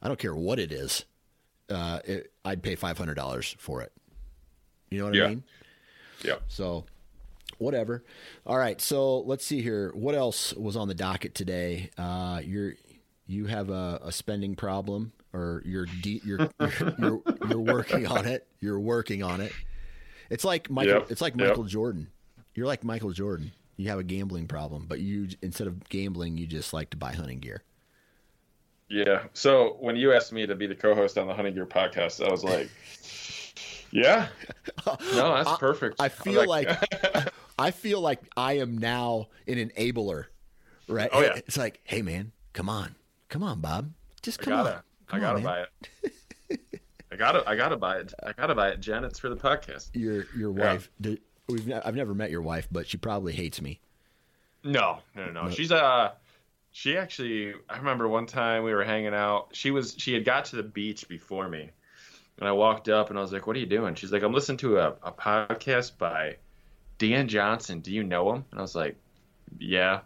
[0.03, 1.05] I don't care what it is.
[1.72, 3.92] Uh, it, I'd pay five hundred dollars for it.
[4.90, 5.24] You know what Yeah.
[5.24, 5.44] I mean?
[6.22, 6.34] Yeah.
[6.48, 6.84] So,
[7.58, 8.04] whatever.
[8.46, 8.80] All right.
[8.80, 9.90] So let's see here.
[9.94, 11.90] What else was on the docket today?
[11.98, 12.74] Uh, you're
[13.26, 18.26] you have a, a spending problem, or you're, de- you're you're you're you're working on
[18.26, 18.46] it.
[18.60, 19.52] You're working on it.
[20.30, 20.94] It's like Michael.
[21.00, 21.10] Yep.
[21.10, 21.48] It's like Yep.
[21.48, 22.08] Michael Jordan.
[22.54, 23.52] You're like Michael Jordan.
[23.76, 27.12] You have a gambling problem, but you instead of gambling, you just like to buy
[27.12, 27.62] hunting gear.
[28.93, 29.24] Yeah.
[29.32, 32.30] So when you asked me to be the co-host on the Hunting Gear podcast, I
[32.30, 32.68] was like,
[33.90, 34.28] "Yeah,
[35.14, 36.68] no, that's perfect." I feel like,
[37.59, 40.26] I feel like I am now an enabler,
[40.88, 41.09] right?
[41.11, 41.36] Oh, yeah.
[41.36, 42.95] It's like, hey man, come on,
[43.30, 46.61] come on, Bob, just I come gotta, on, I gotta on, buy it.
[47.11, 48.12] I gotta, I gotta buy it.
[48.22, 49.05] I gotta buy it, Jen.
[49.05, 49.88] It's for the podcast.
[49.95, 50.72] Your your Yeah.
[50.74, 50.90] wife.
[51.01, 53.80] Did, we've I've never met your wife, but she probably hates me.
[54.64, 55.51] No, no, no.
[55.51, 56.12] She's uh
[56.72, 59.50] she actually I remember one time we were hanging out.
[59.52, 61.70] She was she had got to the beach before me.
[62.38, 63.94] And I walked up and I was like, What are you doing?
[63.94, 66.36] She's like, I'm listening to a, a podcast by
[66.98, 67.80] Dan Johnson.
[67.80, 68.44] Do you know him?
[68.50, 68.96] And I was like,
[69.58, 70.00] Yeah.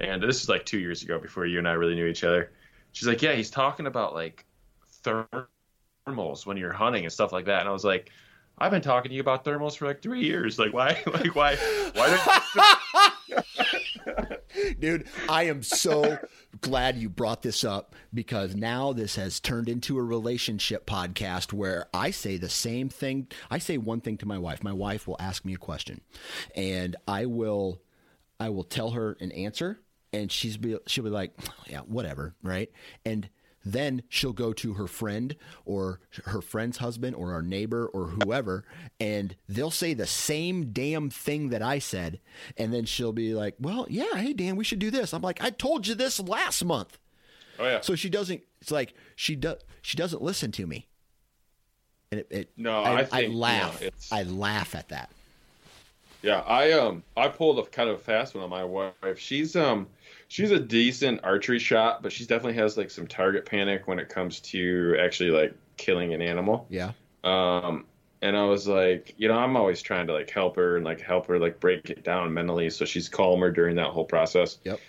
[0.00, 2.52] And this is like two years ago before you and I really knew each other.
[2.92, 4.46] She's like, Yeah, he's talking about like
[5.04, 7.60] thermals when you're hunting and stuff like that.
[7.60, 8.10] And I was like,
[8.60, 10.58] I've been talking to you about thermals for like three years.
[10.58, 11.56] Like why like why
[11.94, 12.18] why
[13.30, 13.44] don't
[14.78, 16.18] Dude, I am so
[16.60, 21.86] glad you brought this up because now this has turned into a relationship podcast where
[21.92, 23.28] I say the same thing.
[23.50, 24.62] I say one thing to my wife.
[24.62, 26.00] My wife will ask me a question
[26.54, 27.80] and I will
[28.40, 29.80] I will tell her an answer
[30.12, 31.32] and she's be she'll be like,
[31.68, 32.70] "Yeah, whatever," right?
[33.04, 33.28] And
[33.64, 38.64] then she'll go to her friend or her friend's husband or our neighbor or whoever,
[39.00, 42.20] and they'll say the same damn thing that I said.
[42.56, 45.12] And then she'll be like, Well, yeah, hey, Dan, we should do this.
[45.12, 46.98] I'm like, I told you this last month.
[47.58, 47.80] Oh yeah.
[47.80, 50.86] So she doesn't, it's like, she, do, she doesn't listen to me.
[52.10, 53.82] And it, it No, I, I think, you know, laugh.
[54.12, 55.10] I laugh at that.
[56.22, 59.18] Yeah, I um I pulled a kind of fast one on my wife.
[59.18, 59.86] She's um
[60.28, 64.08] she's a decent archery shot, but she definitely has like some target panic when it
[64.08, 66.66] comes to actually like killing an animal.
[66.68, 66.92] Yeah.
[67.24, 67.86] Um
[68.20, 71.00] and I was like, you know, I'm always trying to like help her and like
[71.00, 74.58] help her like break it down mentally so she's calmer during that whole process.
[74.64, 74.80] Yep.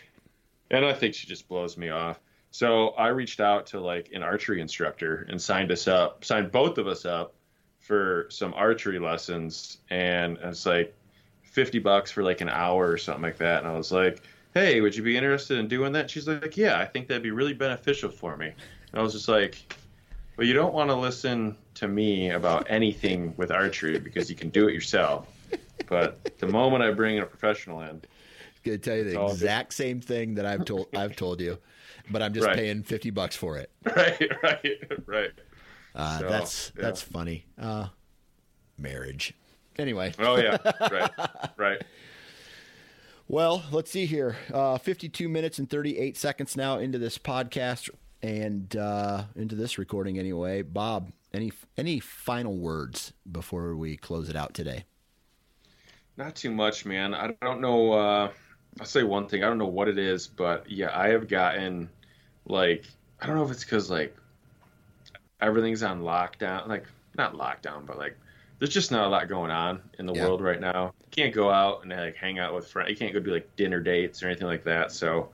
[0.71, 2.19] And I think she just blows me off.
[2.51, 6.77] So I reached out to like an archery instructor and signed us up, signed both
[6.77, 7.35] of us up
[7.77, 9.77] for some archery lessons.
[9.91, 10.95] And it's like
[11.43, 13.59] 50 bucks for like an hour or something like that.
[13.59, 14.23] And I was like,
[14.53, 16.09] hey, would you be interested in doing that?
[16.09, 18.47] She's like, yeah, I think that'd be really beneficial for me.
[18.47, 19.73] And I was just like,
[20.37, 24.49] well, you don't want to listen to me about anything with archery because you can
[24.49, 25.27] do it yourself.
[25.87, 28.01] But the moment I bring in a professional in,
[28.63, 29.33] Gonna tell you the all good.
[29.35, 31.57] exact same thing that I've told I've told you,
[32.11, 32.57] but I'm just Right.
[32.57, 33.71] paying fifty bucks for it.
[33.95, 35.31] right, right, right.
[35.95, 36.81] Uh, So, that's yeah.
[36.83, 37.45] that's funny.
[37.57, 37.87] Uh,
[38.77, 39.33] marriage.
[39.77, 40.57] Anyway, Oh yeah,
[40.91, 41.11] right,
[41.55, 41.81] right.
[43.29, 44.35] Well, let's see here.
[44.51, 47.89] Uh, 52 minutes and 38 seconds now into this podcast
[48.23, 50.63] and uh, into this recording anyway.
[50.63, 54.85] Bob, any any final words before we close it out today?
[56.17, 57.13] Not too much, man.
[57.13, 57.93] I don't know.
[57.93, 58.31] Uh,
[58.79, 59.43] I'll say one thing.
[59.43, 61.87] I don't know what it is, but yeah, I have gotten
[62.45, 62.83] like
[63.21, 64.17] I don't know if it's because like
[65.39, 66.67] everything's on lockdown.
[66.67, 68.17] Like not lockdown, but like
[68.59, 70.25] there's just not a lot going on in the Yeah.
[70.25, 70.93] world right now.
[71.01, 72.89] You can't go out and like hang out with friends.
[72.89, 74.91] You can't go do like dinner dates or anything like that.
[74.91, 75.29] So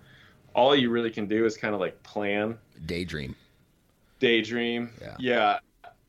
[0.53, 3.35] all you really can do is kind of like plan Daydream.
[4.19, 5.15] daydream Yeah.
[5.19, 5.59] yeah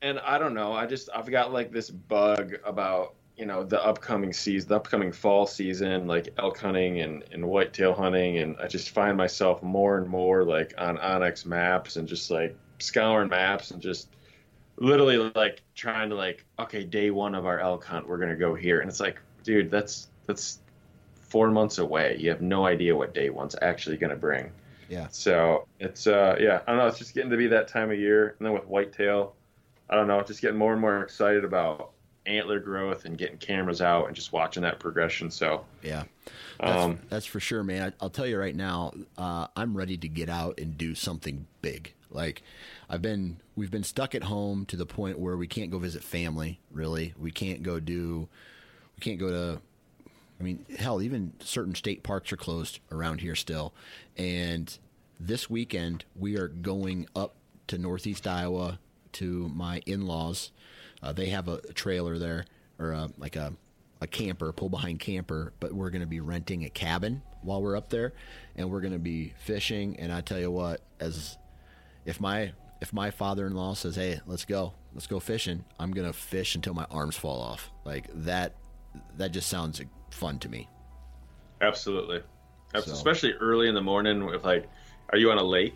[0.01, 3.83] and i don't know i just i've got like this bug about you know the
[3.83, 8.67] upcoming season the upcoming fall season like elk hunting and, and whitetail hunting and i
[8.67, 13.71] just find myself more and more like on onX maps and just like scouring maps
[13.71, 14.07] and just
[14.77, 18.53] literally like trying to like okay day one of our elk hunt we're gonna go
[18.53, 20.59] here and it's like dude that's that's
[21.15, 24.49] four months away you have no idea what day one's actually gonna bring
[24.87, 25.07] Yeah.
[25.09, 27.99] so it's uh yeah, I don't know, it's just getting to be that time of
[27.99, 28.35] year.
[28.37, 29.35] And then with whitetail,
[29.89, 31.91] I don't know, just getting more and more excited about
[32.25, 35.29] antler growth and getting cameras out and just watching that progression.
[35.31, 36.03] So Yeah.
[36.59, 37.89] That's, um that's for sure, man.
[37.89, 41.47] I, I'll tell you right now, uh, I'm ready to get out and do something
[41.61, 41.93] big.
[42.09, 42.41] Like
[42.89, 46.03] I've been, we've been stuck at home to the point where we can't go visit
[46.03, 46.59] family.
[46.71, 48.29] Really, we can't go do,
[48.95, 49.61] we can't go to.
[50.39, 53.73] I mean, hell, even certain state parks are closed around here still,
[54.17, 54.77] and
[55.19, 57.35] this weekend we are going up
[57.67, 58.79] to Northeast Iowa
[59.13, 60.51] to my in-laws.
[61.01, 62.45] Uh, they have a trailer there,
[62.77, 63.53] or a, like a
[63.99, 67.75] a camper, pull behind camper, but we're going to be renting a cabin while we're
[67.75, 68.13] up there,
[68.55, 69.97] and we're going to be fishing.
[69.99, 71.37] And I tell you what, as
[72.05, 72.51] if my
[72.81, 76.73] if my father-in-law says, "Hey, let's go, let's go fishing," I'm going to fish until
[76.73, 77.71] my arms fall off.
[77.85, 78.55] Like that,
[79.17, 80.67] that just sounds fun to me.
[81.61, 82.21] Absolutely,
[82.73, 84.25] so, especially early in the morning.
[84.25, 84.67] With like,
[85.11, 85.75] are you on a lake?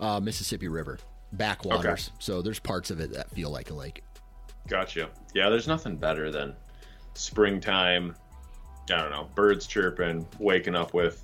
[0.00, 0.98] Uh, Mississippi River
[1.32, 2.08] backwaters.
[2.08, 2.16] Okay.
[2.18, 4.02] So there's parts of it that feel like a lake.
[4.68, 5.10] Gotcha.
[5.34, 6.54] Yeah, there's nothing better than
[7.14, 8.14] springtime.
[8.90, 11.22] I don't know, birds chirping, waking up with,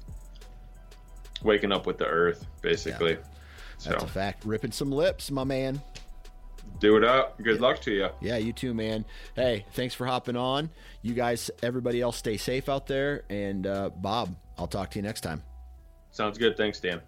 [1.43, 3.12] waking up with the earth, basically.
[3.12, 3.38] Yeah.
[3.85, 4.07] That's so.
[4.07, 4.45] a fact.
[4.45, 5.81] Ripping some lips, my man.
[6.81, 7.43] Do it up.
[7.43, 7.62] Good yeah.
[7.62, 8.09] luck to you.
[8.20, 9.05] Yeah, you too, man.
[9.35, 10.70] Hey, thanks for hopping on.
[11.03, 13.24] You guys, everybody else, stay safe out there.
[13.31, 15.43] And uh, Bob, I'll talk to you next time.
[16.11, 16.57] Sounds good.
[16.57, 17.01] Thanks, Dan.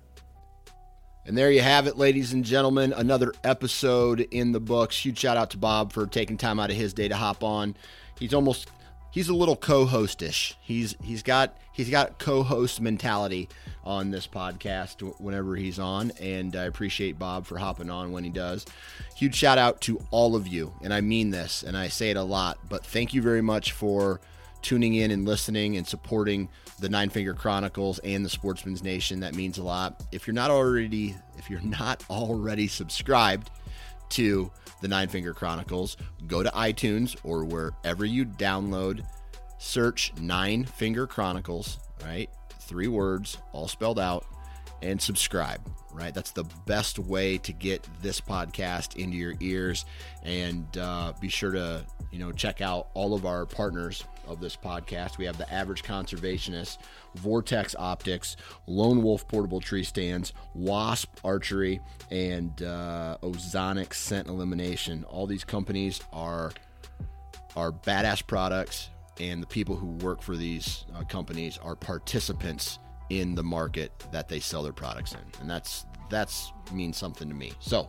[1.26, 2.92] And there you have it, ladies and gentlemen.
[2.92, 4.96] Another episode in the books.
[5.04, 7.76] Huge shout out to Bob for taking time out of his day to hop on.
[8.18, 8.70] He's almost
[9.10, 10.54] he's a little co-hostish.
[10.60, 13.48] He's he's got he's got co-host mentality
[13.84, 18.30] on this podcast whenever he's on, and I appreciate Bob for hopping on when he
[18.30, 18.66] does.
[19.16, 22.16] Huge shout out to all of you, and I mean this, and I say it
[22.16, 24.20] a lot, but thank you very much for
[24.62, 26.48] tuning in and listening and supporting
[26.80, 29.20] the Nine Finger Chronicles and the Sportsman's Nation.
[29.20, 30.02] That means a lot.
[30.12, 33.50] If you're not already if you're not already subscribed
[34.10, 34.50] to
[34.80, 35.96] the Nine Finger Chronicles,
[36.26, 39.04] go to iTunes or wherever you download,
[39.58, 42.30] search Nine Finger Chronicles, right?
[42.60, 44.24] Three words, all spelled out,
[44.82, 45.60] and subscribe,
[45.92, 46.14] right?
[46.14, 49.84] That's the best way to get this podcast into your ears.
[50.22, 54.56] And uh, be sure to, you know, check out all of our partners of this
[54.56, 55.18] podcast.
[55.18, 56.78] We have the Average Conservationist,
[57.16, 58.36] Vortex Optics,
[58.66, 61.80] Lone Wolf Portable Tree Stands, Wasp Archery,
[62.10, 65.04] and uh, Ozonic Scent Elimination.
[65.04, 66.52] All these companies are
[67.56, 72.78] are badass products, and the people who work for these uh, companies are participants
[73.10, 77.34] in the market that they sell their products in, and that's that's means something to
[77.34, 77.52] me.
[77.60, 77.88] So,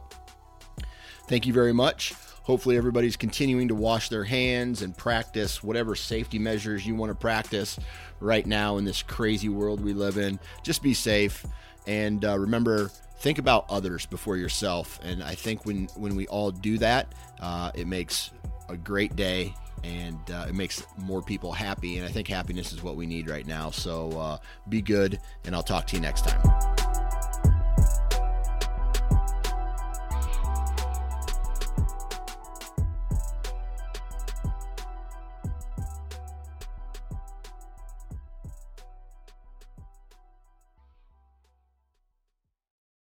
[1.28, 2.13] thank you very much.
[2.43, 7.15] Hopefully, everybody's continuing to wash their hands and practice whatever safety measures you want to
[7.15, 7.79] practice
[8.19, 10.39] right now in this crazy world we live in.
[10.63, 11.45] Just be safe
[11.87, 14.99] and uh, remember, think about others before yourself.
[15.03, 18.31] And I think when when we all do that, uh, it makes
[18.69, 21.97] a great day and uh, it makes more people happy.
[21.97, 23.71] And I think happiness is what we need right now.
[23.71, 24.37] So uh,
[24.69, 26.80] be good, and I'll talk to you next time.